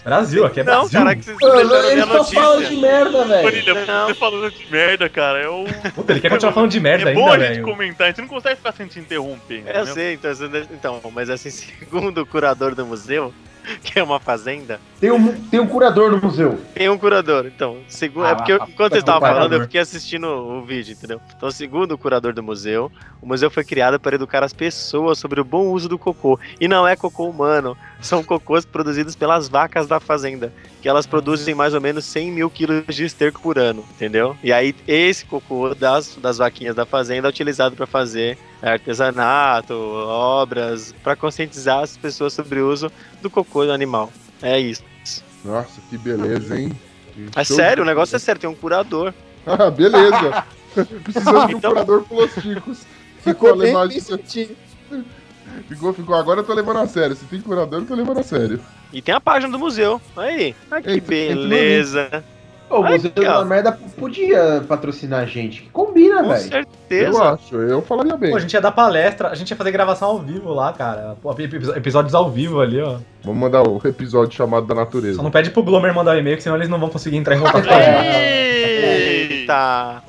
[0.05, 0.99] Brasil, aqui é não, Brasil.
[1.01, 2.81] cara, que vocês Mano, deixaram a ele minha só fala de notícia.
[2.81, 3.87] merda, velho.
[3.87, 4.07] Não.
[4.07, 5.65] você falando de merda, cara, é um.
[5.95, 8.21] Puta, ele quer continuar falando de merda é bom ainda, a gente comentar, a gente
[8.21, 9.65] não consegue ficar sem te interromper.
[9.67, 10.33] Eu sei, então,
[10.73, 13.33] então, mas assim, segundo o curador do museu,
[13.83, 16.59] que é uma fazenda, Tem um, tem um curador no museu.
[16.75, 17.47] tem um curador.
[17.47, 19.67] Então, segundo, Ah, é porque eu- enquanto vocês a- estavam o falando, eu curador.
[19.67, 21.21] fiquei assistindo o vídeo, entendeu?
[21.37, 22.91] Então, segundo o curador do museu,
[23.23, 26.37] o museu foi criado para educar as pessoas sobre o bom uso do cocô.
[26.61, 31.55] E não é cocô humano, são cocôs produzidos pelas vacas da fazenda, que elas produzem
[31.55, 34.37] mais ou menos 100 mil quilos de esterco por ano, entendeu?
[34.43, 40.93] E aí, esse cocô das, das vaquinhas da fazenda é utilizado para fazer artesanato, obras,
[41.05, 42.91] para conscientizar as pessoas sobre o uso
[43.23, 44.11] do cocô do animal.
[44.43, 44.83] É isso.
[45.49, 46.73] Nossa, que beleza, hein?
[47.35, 49.15] É show sério, o negócio é sério, tem um curador.
[49.47, 50.45] Ah, beleza.
[51.03, 52.87] Precisamos de um Então- curador pelos ticos.
[53.23, 53.57] Ficou
[54.01, 54.57] certinho.
[55.69, 56.15] Ficou, ficou.
[56.15, 57.17] Agora eu tô levando a sério.
[57.17, 58.61] Se tem curador, eu tô levando a sério.
[58.93, 60.01] E tem a página do museu.
[60.17, 60.55] Aí.
[60.71, 62.25] Ah, que Eita, beleza.
[62.71, 63.45] Ô, o Museu da ó.
[63.45, 65.63] Merda podia patrocinar a gente.
[65.63, 66.45] Que combina, Com velho.
[66.45, 67.23] Eu certeza.
[67.33, 68.31] acho, eu falaria bem.
[68.31, 71.17] Pô, a gente ia dar palestra, a gente ia fazer gravação ao vivo lá, cara.
[71.23, 72.97] Pô, epi- episódios ao vivo ali, ó.
[73.25, 75.17] Vamos mandar o episódio chamado da natureza.
[75.17, 77.41] Só não pede pro Glomer mandar o e-mail, senão eles não vão conseguir entrar em
[77.41, 78.17] contato com a gente.
[78.79, 80.03] Eita.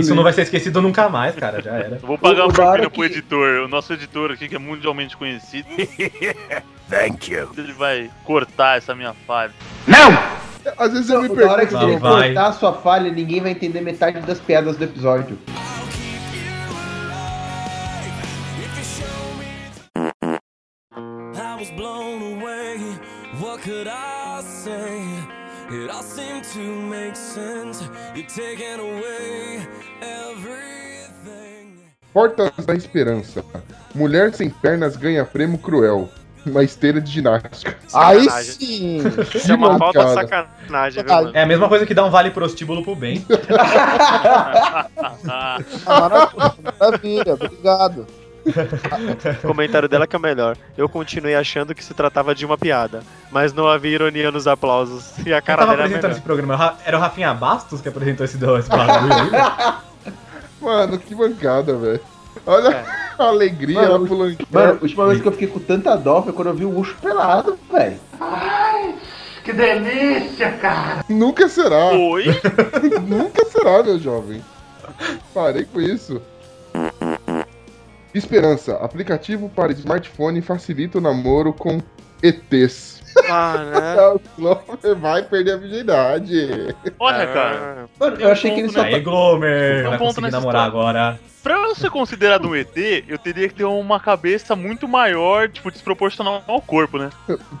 [0.00, 1.60] Isso não vai ser esquecido nunca mais, cara.
[1.62, 1.98] Já era.
[2.00, 3.64] Eu vou pagar O- uma propina pro que- editor.
[3.64, 5.68] O nosso editor aqui, que é mundialmente conhecido.
[6.88, 7.50] Thank you.
[7.56, 9.52] Ele vai cortar essa minha falha.
[10.76, 12.00] Às vezes eu me Na hora que pergunto.
[12.00, 15.38] Você cortar a sua falha, ninguém vai entender metade das piadas do episódio.
[21.34, 22.78] I was blown away.
[23.40, 25.02] What could I say?
[25.70, 27.82] It all seemed to make sense.
[28.14, 29.66] You're taking away
[30.00, 31.76] everything.
[32.12, 33.44] Portas da Esperança.
[33.94, 36.08] Mulher sem pernas ganha prêmio cruel.
[36.46, 37.76] Uma esteira de ginástica.
[37.92, 38.52] Aí Sacanagem.
[38.52, 38.98] sim.
[39.34, 40.46] Isso é uma falta de mancada.
[40.66, 41.30] sacanagem, viu, mano?
[41.34, 43.24] É a mesma coisa que dar um vale prostíbulo pro bem.
[45.84, 48.06] Maravilha, maravilha, obrigado.
[49.44, 50.56] O comentário dela que é o melhor.
[50.76, 55.18] Eu continuei achando que se tratava de uma piada, mas não havia ironia nos aplausos.
[55.18, 56.54] E a Quem cara tava dela é apresentando esse programa?
[56.54, 59.30] Era o Ra- Era o Rafinha Bastos que apresentou esse, esse bagulho aí?
[60.60, 62.00] Mano, que bancada, velho.
[62.46, 64.36] Olha a alegria, Mano, pulando.
[64.50, 66.78] Mano, a última vez que eu fiquei com tanta dó foi quando eu vi o
[66.78, 67.98] Ucho pelado, velho.
[71.08, 71.86] Nunca será.
[71.86, 72.26] Oi?
[73.06, 74.42] Nunca será, meu jovem.
[75.32, 76.20] Parei com isso.
[78.14, 78.74] Esperança.
[78.76, 81.80] Aplicativo para smartphone facilita o namoro com
[82.22, 82.97] ETs.
[83.28, 83.58] Ah,
[84.38, 84.94] né?
[84.94, 86.74] Vai perder a virgindade.
[86.98, 87.88] Olha, cara.
[87.98, 88.82] Mano, eu achei que ele só.
[88.82, 91.18] Aí, Glomer, Tem um vai conseguir namorar agora.
[91.42, 92.76] Pra eu ser considerado um ET,
[93.08, 97.10] eu teria que ter uma cabeça muito maior, tipo, desproporcional ao corpo, né?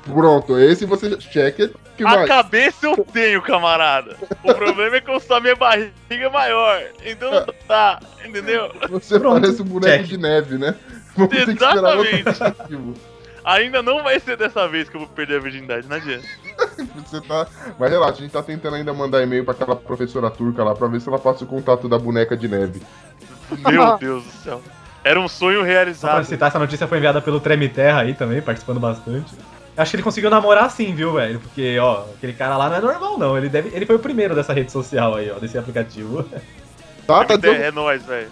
[0.04, 2.26] Pronto, esse você checa que A vai.
[2.26, 4.16] cabeça eu tenho, camarada.
[4.44, 6.82] O problema é que eu só minha barriga é maior.
[7.04, 8.70] Então não tá, entendeu?
[8.90, 10.06] Você Pronto, parece um boneco check.
[10.06, 10.74] de neve, né?
[11.16, 13.00] Vamos ter que esperar outro Exatamente.
[13.48, 16.26] Ainda não vai ser dessa vez que eu vou perder a virgindade, não adianta.
[17.06, 17.46] Você tá.
[17.78, 20.86] Mas relaxa, a gente tá tentando ainda mandar e-mail pra aquela professora turca lá pra
[20.86, 22.82] ver se ela passa o contato da boneca de neve.
[23.66, 24.62] Meu Deus do céu.
[25.02, 26.24] Era um sonho Só pra realizado.
[26.26, 29.34] citar, essa notícia foi enviada pelo Treme Terra aí também, participando bastante.
[29.74, 31.40] Acho que ele conseguiu namorar sim, viu, velho?
[31.40, 33.38] Porque, ó, aquele cara lá não é normal, não.
[33.38, 36.22] Ele, deve, ele foi o primeiro dessa rede social aí, ó, desse aplicativo.
[37.06, 38.28] Tá, tá É, é nóis, velho.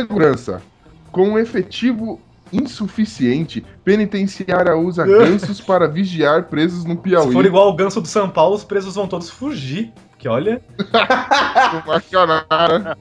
[0.00, 0.62] Segurança.
[1.10, 2.20] Com um efetivo
[2.52, 7.32] insuficiente, penitenciária usa gansos para vigiar presos no Se Piauí.
[7.32, 9.92] for igual o ganso do São Paulo, os presos vão todos fugir.
[10.10, 10.62] Porque olha,
[11.88, 12.96] acharam.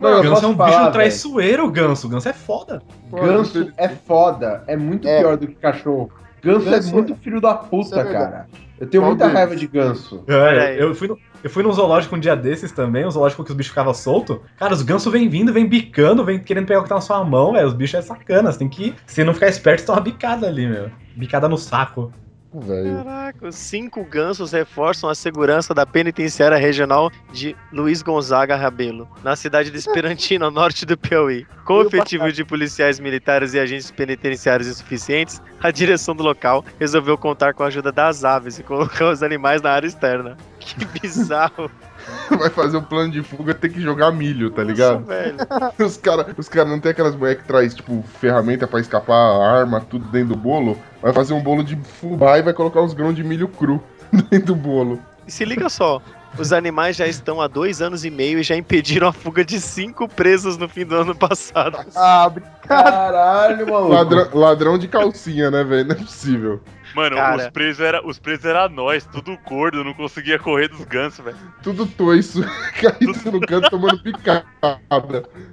[0.00, 2.08] Mano, eu ganso é um falar, bicho traiçoeiro, ganso.
[2.08, 2.82] Ganso é foda.
[3.12, 4.62] Ganso é foda.
[4.66, 5.20] É muito É.
[5.20, 6.10] pior do que cachorro.
[6.42, 8.46] Ganso, Ganso é muito filho da puta, é cara.
[8.78, 9.38] Eu tenho Qual muita deles?
[9.38, 10.24] raiva de ganso.
[10.26, 13.50] É, eu, fui no, eu fui num zoológico um dia desses também, um zoológico que
[13.50, 14.38] os bichos ficavam soltos.
[14.56, 17.24] Cara, os gansos vêm vindo, vem bicando, vem querendo pegar o que tá na sua
[17.24, 17.68] mão, velho.
[17.68, 18.50] Os bichos é sacana.
[18.50, 18.94] Você tem que.
[19.06, 20.90] Se não ficar esperto, você toma uma bicada ali, meu.
[21.16, 22.12] Bicada no saco.
[22.60, 23.02] Velho.
[23.02, 29.70] Caraca, cinco gansos reforçam a segurança da penitenciária regional de Luiz Gonzaga Rabelo, na cidade
[29.70, 31.46] de Esperantino, ao norte do Piauí.
[31.64, 37.18] Com o efetivo de policiais militares e agentes penitenciários insuficientes, a direção do local resolveu
[37.18, 40.36] contar com a ajuda das aves e colocar os animais na área externa.
[40.64, 41.70] Que bizarro,
[42.38, 45.04] Vai fazer um plano de fuga, tem que jogar milho, tá ligado?
[45.04, 45.36] velho.
[45.78, 49.80] Os caras os cara não tem aquelas mulheres que traz, tipo, ferramenta pra escapar, arma,
[49.80, 50.78] tudo dentro do bolo.
[51.00, 53.82] Vai fazer um bolo de fubá e vai colocar uns grãos de milho cru
[54.30, 55.00] dentro do bolo.
[55.26, 56.02] E se liga só,
[56.38, 59.60] os animais já estão há dois anos e meio e já impediram a fuga de
[59.60, 61.78] cinco presos no fim do ano passado.
[61.94, 62.64] Ah, brincadeira.
[62.66, 63.92] Caralho, maluco.
[63.92, 65.88] Ladrão, ladrão de calcinha, né, velho?
[65.88, 66.60] Não é possível.
[66.94, 67.36] Mano, Cara.
[67.36, 71.36] os presos era, os presos era nós, tudo gordo, não conseguia correr dos gansos, velho.
[71.62, 72.42] Tudo toiço,
[72.80, 74.44] caído no canto tomando picada.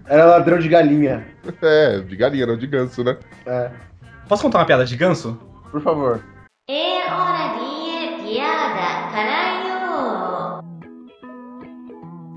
[0.07, 1.25] Era ladrão de galinha.
[1.61, 3.17] É, de galinha, não de ganso, né?
[3.45, 3.71] É,
[4.27, 5.37] Posso contar uma piada de ganso?
[5.71, 6.23] por favor.
[6.69, 10.61] É hora de piada, caralho!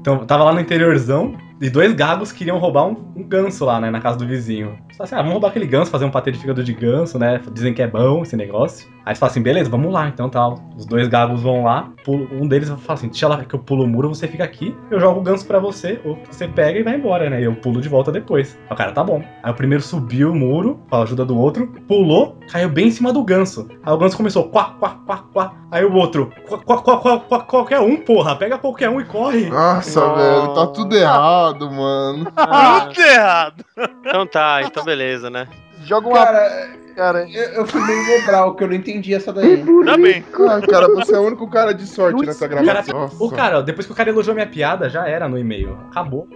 [0.00, 3.90] Então, tava lá no interiorzão, E dois gagos queriam roubar um, um ganso lá, né,
[3.90, 4.76] na casa do vizinho.
[4.92, 7.40] Só assim, ah, vamos roubar aquele ganso, fazer um patê de fígado de ganso, né?
[7.52, 8.88] Dizem que é bom esse negócio.
[9.04, 10.60] Aí você fala assim, beleza, vamos lá, então tal.
[10.76, 13.84] Os dois gagos vão lá, pulo- um deles fala assim, deixa lá que eu pulo
[13.84, 16.82] o muro, você fica aqui, eu jogo o ganso pra você, ou você pega e
[16.82, 17.40] vai embora, né?
[17.40, 18.58] E eu pulo de volta depois.
[18.68, 19.22] Aí o cara, tá bom.
[19.42, 22.90] Aí o primeiro subiu o muro, com a ajuda do outro, pulou, caiu bem em
[22.90, 23.68] cima do ganso.
[23.82, 25.52] Aí o ganso começou, quá, quá, quá, quá.
[25.70, 29.04] Aí o outro, quá, quá, quá, quá, quá, qualquer um, porra, pega qualquer um e
[29.04, 29.50] corre.
[29.50, 30.14] Nossa, Nossa.
[30.14, 32.26] velho, tá tudo errado, mano.
[32.94, 33.64] Tudo errado.
[34.00, 35.46] Então tá, então beleza, né?
[35.84, 36.24] Joga uma.
[36.24, 39.64] Cara, Cara, eu, eu fui meio Mobral, que eu não entendi essa daí.
[39.84, 40.24] Tá bem.
[40.48, 43.10] Ah, cara, você é o único cara de sorte nessa Cara, gravação.
[43.18, 45.76] o cara, depois que o cara elogiou minha piada, já era no e-mail.
[45.90, 46.28] Acabou.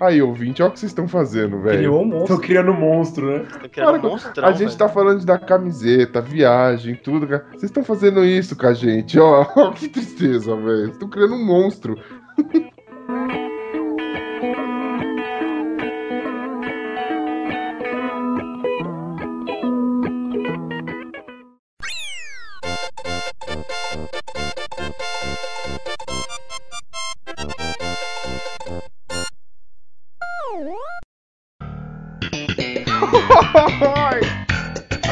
[0.00, 1.78] Aí, ouvinte, olha o que vocês estão fazendo, velho.
[1.78, 2.36] Criou um monstro.
[2.36, 3.46] Tô criando um monstro, né?
[3.70, 4.78] Criando Cara, um monstrão, A gente velho.
[4.78, 7.46] tá falando da camiseta, viagem, tudo, cara.
[7.50, 9.44] Vocês estão fazendo isso com a gente, ó.
[9.72, 10.78] que tristeza, velho.
[10.78, 11.96] Vocês estão criando um monstro.
[14.42, 14.46] A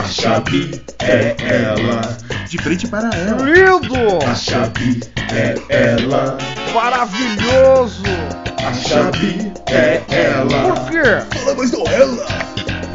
[0.09, 2.01] chave é ela.
[2.49, 3.45] De frente para ela.
[3.45, 3.95] lindo!
[4.29, 5.01] A chave
[5.33, 6.37] é ela.
[6.75, 8.50] Maravilhoso!
[8.67, 10.75] A chave é ela.
[10.75, 11.39] Por quê?
[11.39, 12.27] Fala mais do ela.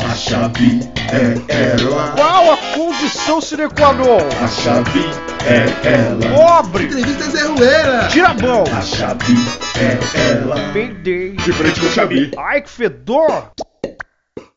[0.09, 0.80] A chave
[1.11, 2.11] é ela.
[2.16, 4.20] Qual a condição sine qua non?
[4.43, 5.05] A chave
[5.45, 6.61] é ela.
[6.61, 6.86] Pobre!
[6.86, 8.07] Entrevista Zé.
[8.09, 8.63] Tira a mão!
[8.78, 9.36] A chave
[9.80, 10.55] é ela.
[10.72, 11.32] Peidei!
[11.32, 12.32] De frente com a chave.
[12.38, 13.51] Ai, que fedor!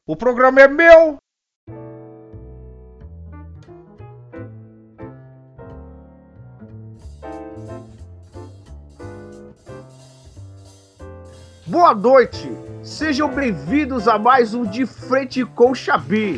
[0.07, 1.19] O programa é meu!
[11.69, 12.51] Boa noite!
[12.83, 16.37] Sejam bem-vindos a mais um De Frente com Xabi.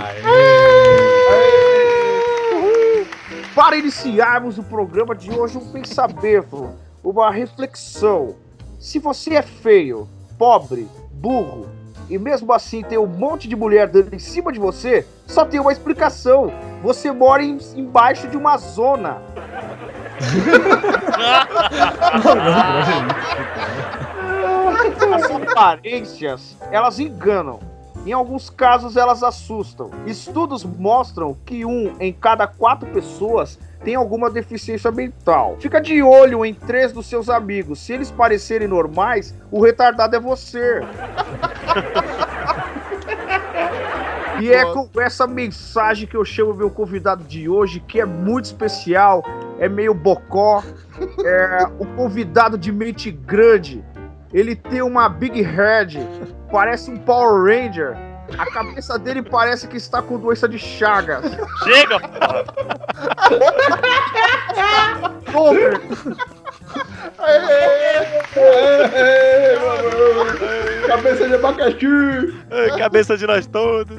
[2.53, 3.07] Uhul.
[3.55, 6.71] Para iniciarmos o programa de hoje, um pensamento,
[7.05, 8.35] uma reflexão.
[8.81, 11.69] Se você é feio, pobre, burro
[12.09, 15.61] e mesmo assim tem um monte de mulher dando em cima de você, só tem
[15.61, 16.53] uma explicação.
[16.83, 19.23] Você mora em- embaixo de uma zona.
[25.15, 27.61] As aparências, elas enganam.
[28.07, 29.91] Em alguns casos, elas assustam.
[30.07, 35.57] Estudos mostram que um em cada quatro pessoas tem alguma deficiência mental.
[35.61, 37.81] Fica de olho em três dos seus amigos.
[37.81, 40.81] Se eles parecerem normais, o retardado é você.
[44.41, 48.47] E é com essa mensagem que eu chamo meu convidado de hoje, que é muito
[48.47, 49.23] especial,
[49.59, 50.63] é meio bocó,
[51.23, 53.85] é o convidado de mente grande.
[54.33, 55.99] Ele tem uma big head,
[56.51, 57.97] parece um Power Ranger.
[58.39, 61.25] A cabeça dele parece que está com doença de Chagas.
[61.65, 62.45] Chega, porra.
[65.35, 65.81] Over.
[70.87, 72.35] Cabeça de abacaxi!
[72.79, 73.99] Cabeça de nós todos.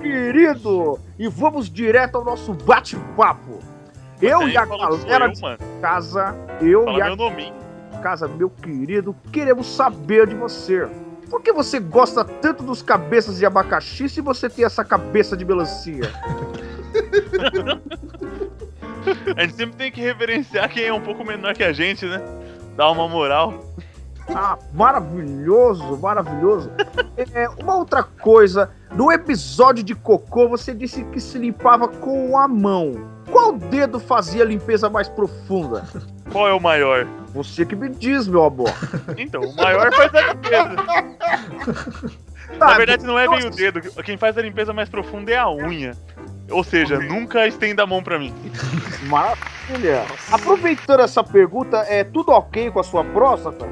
[0.00, 1.00] querido!
[1.18, 3.58] E vamos direto ao nosso bate-papo.
[4.20, 5.58] Eu e a galera eu, de mano.
[5.80, 7.54] casa, eu Fala e a meu nominho.
[8.02, 10.88] Casa, meu querido, queremos saber de você.
[11.30, 15.44] Por que você gosta tanto dos cabeças de abacaxi se você tem essa cabeça de
[15.44, 16.10] melancia?
[19.36, 22.22] A gente sempre tem que reverenciar quem é um pouco menor que a gente, né?
[22.76, 23.64] Dar uma moral.
[24.28, 26.70] Ah, maravilhoso, maravilhoso.
[27.16, 32.46] É, uma outra coisa, no episódio de cocô você disse que se limpava com a
[32.46, 33.21] mão.
[33.32, 35.82] Qual dedo fazia a limpeza mais profunda?
[36.30, 37.06] Qual é o maior?
[37.34, 38.70] Você que me diz, meu amor.
[39.16, 40.76] Então, o maior faz a limpeza.
[42.58, 43.80] Tá, Na verdade, não é bem o dedo.
[44.02, 45.96] Quem faz a limpeza mais profunda é a unha.
[46.50, 48.34] Ou seja, nunca estenda a mão pra mim.
[49.04, 50.04] Maravilha.
[50.30, 53.66] Aproveitando essa pergunta, é tudo ok com a sua próstata?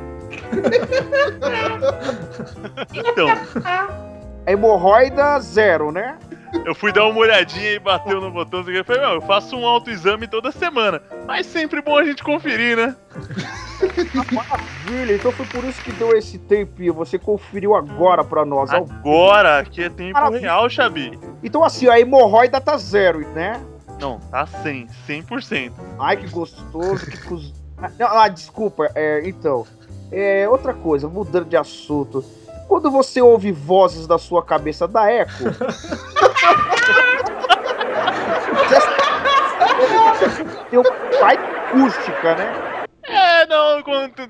[2.95, 3.29] Então,
[4.47, 6.17] É hemorroida zero, né?
[6.65, 9.67] Eu fui dar uma olhadinha e bateu no botão e falei, não, eu faço um
[9.67, 11.03] autoexame toda semana.
[11.27, 12.97] Mas sempre bom a gente conferir, né?
[14.33, 16.93] Maravilha, então foi por isso que deu esse tempinho.
[16.95, 18.71] Você conferiu agora pra nós.
[18.71, 20.41] Agora, que é tempo Maravilha.
[20.41, 21.19] real, Xabi.
[21.43, 23.61] Então, assim, a hemorroida tá zero, né?
[24.01, 25.73] Não, tá 100, 100%.
[25.99, 27.53] Ai, que gostoso, que cuz...
[27.99, 29.67] Ah, ah, desculpa, é, então.
[30.13, 32.23] É, outra coisa, mudando de assunto.
[32.71, 35.33] Quando você ouve vozes da sua cabeça da eco.
[40.71, 42.85] Tem uma parte acústica, né?
[43.03, 43.83] É, não,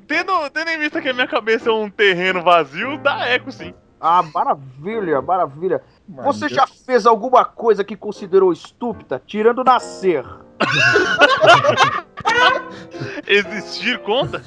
[0.06, 3.74] tendo, tendo em vista que a minha cabeça é um terreno vazio, dá eco sim.
[4.00, 5.82] Ah, maravilha, maravilha.
[6.08, 10.24] Mano, Você já fez alguma coisa que considerou estúpida, tirando nascer?
[13.28, 14.42] Existir conta?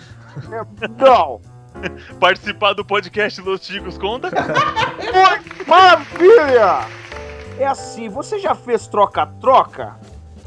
[0.98, 1.53] Não.
[2.20, 4.30] Participar do podcast Los Chicos conta?
[5.68, 6.88] Maravilha!
[7.60, 9.96] É assim, você já fez troca-troca?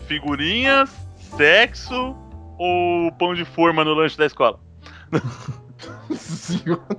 [0.06, 0.90] Figurinhas,
[1.36, 2.16] sexo
[2.58, 4.58] ou pão de forma no lanche da escola?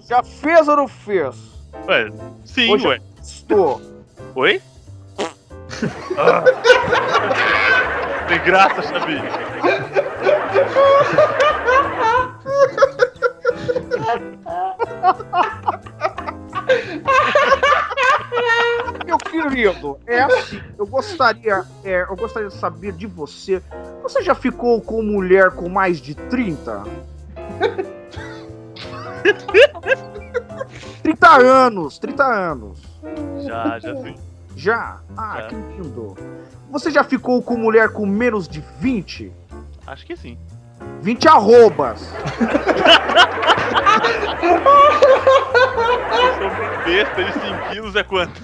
[0.08, 1.36] Já fez ou não fez?
[1.88, 2.12] Ué,
[2.46, 3.02] sim, Hoje- ué.
[3.22, 3.82] Estou.
[4.36, 4.62] Oi?
[6.18, 6.44] Ah.
[8.28, 9.22] Tem graça, Xabi.
[19.06, 23.62] Meu querido, é assim, eu gostaria, é, eu gostaria de saber de você.
[24.04, 26.84] Você já ficou com mulher com mais de 30?
[31.04, 32.82] 30 anos, 30 anos.
[33.46, 34.16] Já, já sim.
[34.56, 35.00] Já?
[35.16, 35.48] Ah, Já.
[35.48, 36.16] que lindo.
[36.70, 39.32] Você já ficou com mulher com menos de 20?
[39.86, 40.38] Acho que sim.
[41.02, 42.12] 20 arrobas.
[46.18, 48.42] Eu sou muito besta de 5 quilos é quanto?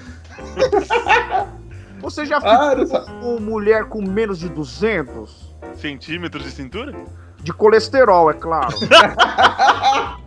[2.01, 5.53] Você já ficou Ah, não sa- com mulher com menos de 200?
[5.75, 6.93] Centímetros de cintura?
[7.41, 8.75] De colesterol, é claro.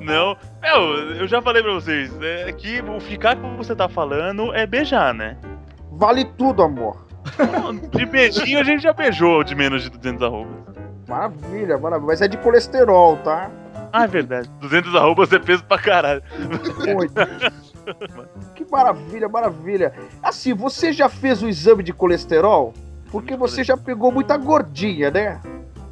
[0.00, 0.36] Não.
[0.62, 0.80] Meu,
[1.16, 5.12] eu já falei pra vocês, é que o ficar como você tá falando é beijar,
[5.14, 5.36] né?
[5.92, 7.06] Vale tudo, amor.
[7.92, 10.54] De beijinho a gente já beijou de menos de 200 arrobas.
[11.08, 12.06] Maravilha, maravilha.
[12.08, 13.50] Mas é de colesterol, tá?
[13.96, 14.50] Ah, é verdade.
[14.60, 16.22] 200 arrobas é peso pra caralho.
[16.96, 17.08] Oi.
[18.54, 19.92] que maravilha, maravilha.
[20.22, 22.74] Assim, você já fez o exame de colesterol?
[23.10, 25.40] Porque você já pegou muita gordinha, né?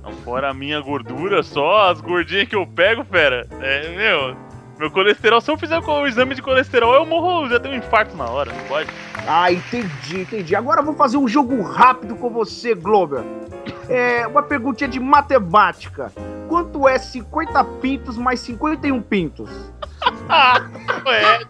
[0.03, 3.47] Não, fora a minha gordura, só as gordinhas que eu pego, fera.
[3.61, 4.37] É, meu.
[4.79, 8.17] Meu colesterol, se eu fizer o exame de colesterol, eu morro, já tenho um infarto
[8.17, 8.91] na hora, não pode?
[9.27, 10.57] Ah, entendi, entendi.
[10.57, 13.23] Agora eu vou fazer um jogo rápido com você, Glober.
[13.89, 16.13] É uma perguntinha de matemática.
[16.55, 19.51] Quanto é 50 pintos mais 51 pintos?
[20.29, 20.65] Ah,
[21.11, 21.41] é.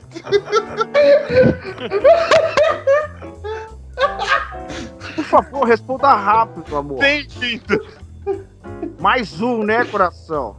[5.15, 7.01] Por favor, responda rápido, amor.
[7.01, 7.79] Tem pinto.
[8.99, 10.57] Mais um, né, coração?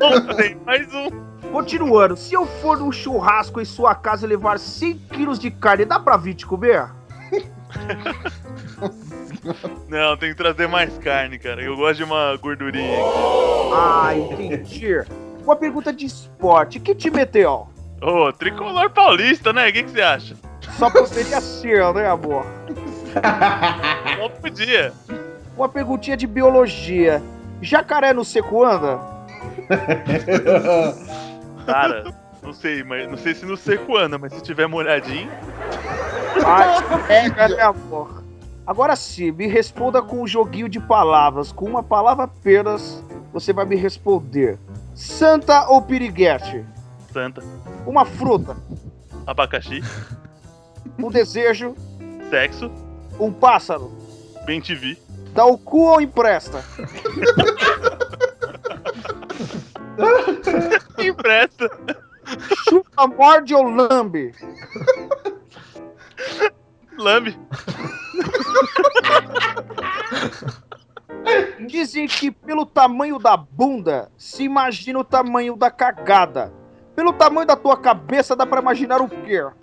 [0.00, 1.08] Não tem mais um.
[1.52, 5.84] Continuando, se eu for num churrasco em sua casa e levar 100 quilos de carne,
[5.84, 6.90] dá pra vir te comer?
[9.88, 11.62] Não, tem que trazer mais carne, cara.
[11.62, 12.98] Eu gosto de uma gordurinha.
[13.74, 15.02] Ah, entendi.
[15.44, 16.80] Uma pergunta de esporte.
[16.80, 17.68] Que time é teu?
[18.02, 19.68] Ô, tricolor paulista, né?
[19.68, 20.36] O que, que você acha?
[20.78, 22.44] Só poderia ser, né, amor?
[24.18, 24.92] Não podia.
[25.56, 27.22] Uma perguntinha de biologia.
[27.62, 29.00] Jacaré no seco anda?
[31.64, 32.04] Cara,
[32.42, 35.28] não sei, mas não sei se no seco anda, mas se tiver molhadinho.
[36.44, 36.76] Ai,
[37.08, 38.22] pega, né, amor?
[38.66, 41.52] Agora sim, me responda com um joguinho de palavras.
[41.52, 43.02] Com uma palavra apenas,
[43.32, 44.58] você vai me responder.
[44.94, 46.64] Santa ou piriguete?
[47.12, 47.42] Santa.
[47.86, 48.56] Uma fruta,
[49.26, 49.82] Abacaxi.
[50.98, 51.74] um desejo,
[52.28, 52.70] Sexo.
[53.20, 53.92] um pássaro.
[54.44, 54.98] Bem te vi.
[55.32, 56.64] Dá o cu ou empresta?
[60.98, 61.70] Empresta.
[62.68, 64.34] Chupa, morde ou lambe?
[66.98, 67.38] Lambe.
[71.66, 76.52] Dizem que pelo tamanho da bunda se imagina o tamanho da cagada.
[76.94, 79.42] Pelo tamanho da tua cabeça dá pra imaginar o quê?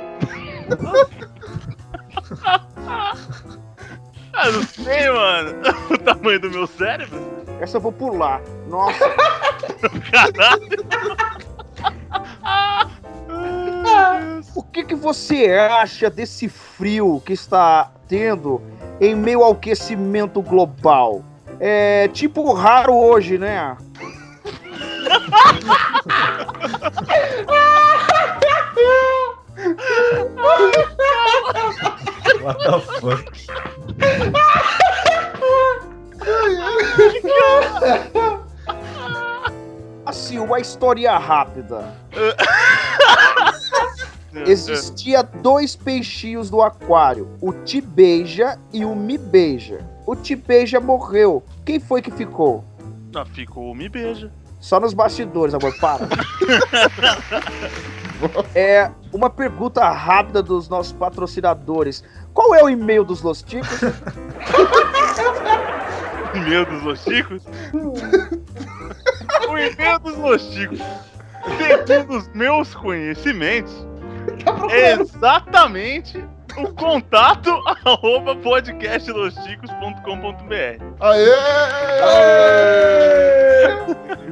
[4.36, 5.52] Ah, não sei, mano.
[5.94, 7.22] O tamanho do meu cérebro.
[7.62, 8.42] Essa eu vou pular.
[8.68, 9.08] Nossa.
[10.12, 10.84] Caralho.
[14.56, 18.62] O que, que você acha desse frio que está tendo
[19.00, 21.24] em meio ao aquecimento global?
[21.60, 23.76] É tipo raro hoje, né?
[32.42, 33.32] What the fuck?
[40.06, 41.96] Assim, uma história rápida.
[44.48, 49.86] Existia dois peixinhos no aquário, o Tibeija e o Mibeija.
[50.06, 51.44] O Tibeija morreu.
[51.66, 52.64] Quem foi que ficou?
[53.14, 54.32] Não, ficou, me beija.
[54.60, 56.08] Só nos bastidores, amor, para.
[58.56, 62.02] É uma pergunta rápida dos nossos patrocinadores.
[62.34, 63.82] Qual é o e-mail dos Los Ticos?
[66.48, 67.44] Meu dos Los Chicos.
[69.58, 70.80] e-mail dos Losticos,
[71.88, 73.86] segundo os meus conhecimentos,
[74.70, 76.24] é exatamente
[76.58, 77.50] o contato
[77.86, 80.84] arroba podcastlosticos.com.br.
[81.00, 81.30] Aê!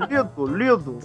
[0.09, 0.99] Lindo, lindo.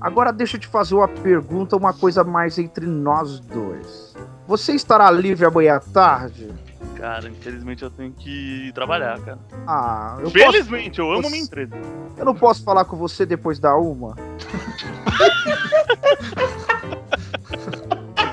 [0.00, 4.14] Agora deixa eu te fazer uma pergunta, uma coisa mais entre nós dois.
[4.46, 6.50] Você estará livre amanhã à tarde?
[6.96, 9.38] Cara, infelizmente eu tenho que trabalhar, cara.
[9.66, 11.74] Ah, eu Felizmente, eu amo Você- minha empresa.
[12.16, 14.14] Eu não posso falar com você depois da uma?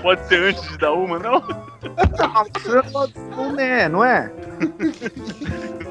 [0.04, 1.42] Pode ser antes de dar uma, não?
[1.42, 4.30] Não, você não é, não é?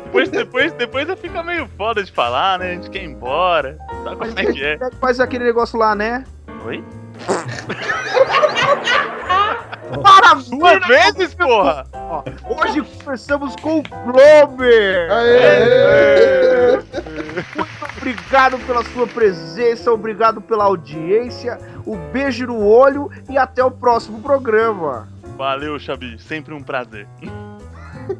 [0.04, 2.72] Depois, depois, depois fica meio foda de falar, né?
[2.72, 3.78] A gente quer ir embora.
[4.04, 4.78] Sabe como é que é?
[5.00, 6.24] Faz aquele negócio lá, né?
[6.66, 6.84] Oi?
[10.02, 10.58] Maravilha!
[10.58, 11.86] Duas vezes, porra!
[11.92, 15.10] Ó, Hoje conversamos com o Glober!
[15.10, 16.76] Aê!
[17.54, 23.70] Muito obrigado pela sua presença, obrigado pela audiência, o beijo no olho e até o
[23.70, 25.08] próximo programa.
[25.36, 26.18] Valeu, Xabi.
[26.18, 27.06] Sempre um prazer.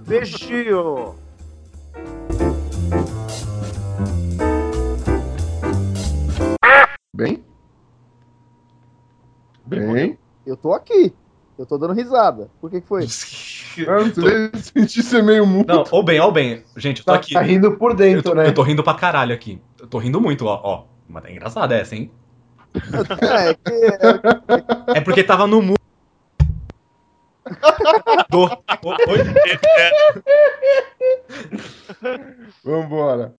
[0.07, 1.15] Beijinho!
[7.15, 7.45] Bem?
[9.81, 10.19] Bem?
[10.47, 11.13] Eu tô aqui.
[11.59, 12.51] Eu tô dando risada.
[12.61, 13.07] Por que, que foi?
[13.89, 15.67] Ah, não sei, senti ser meio mudo.
[15.73, 16.63] Não, ou bem, ou bem.
[16.77, 17.33] Gente, eu tô Tá, aqui.
[17.33, 18.47] tá rindo por Eu dentro, tô, né?
[18.47, 19.63] eu tô rindo pra caralho aqui.
[19.81, 20.61] Eu tô rindo muito, ó.
[20.63, 20.85] ó.
[21.09, 22.11] Mas é engraçada essa, hein?
[22.75, 25.79] É, que, É porque tava no mundo.
[28.31, 28.51] Do...
[32.63, 33.35] Vambora.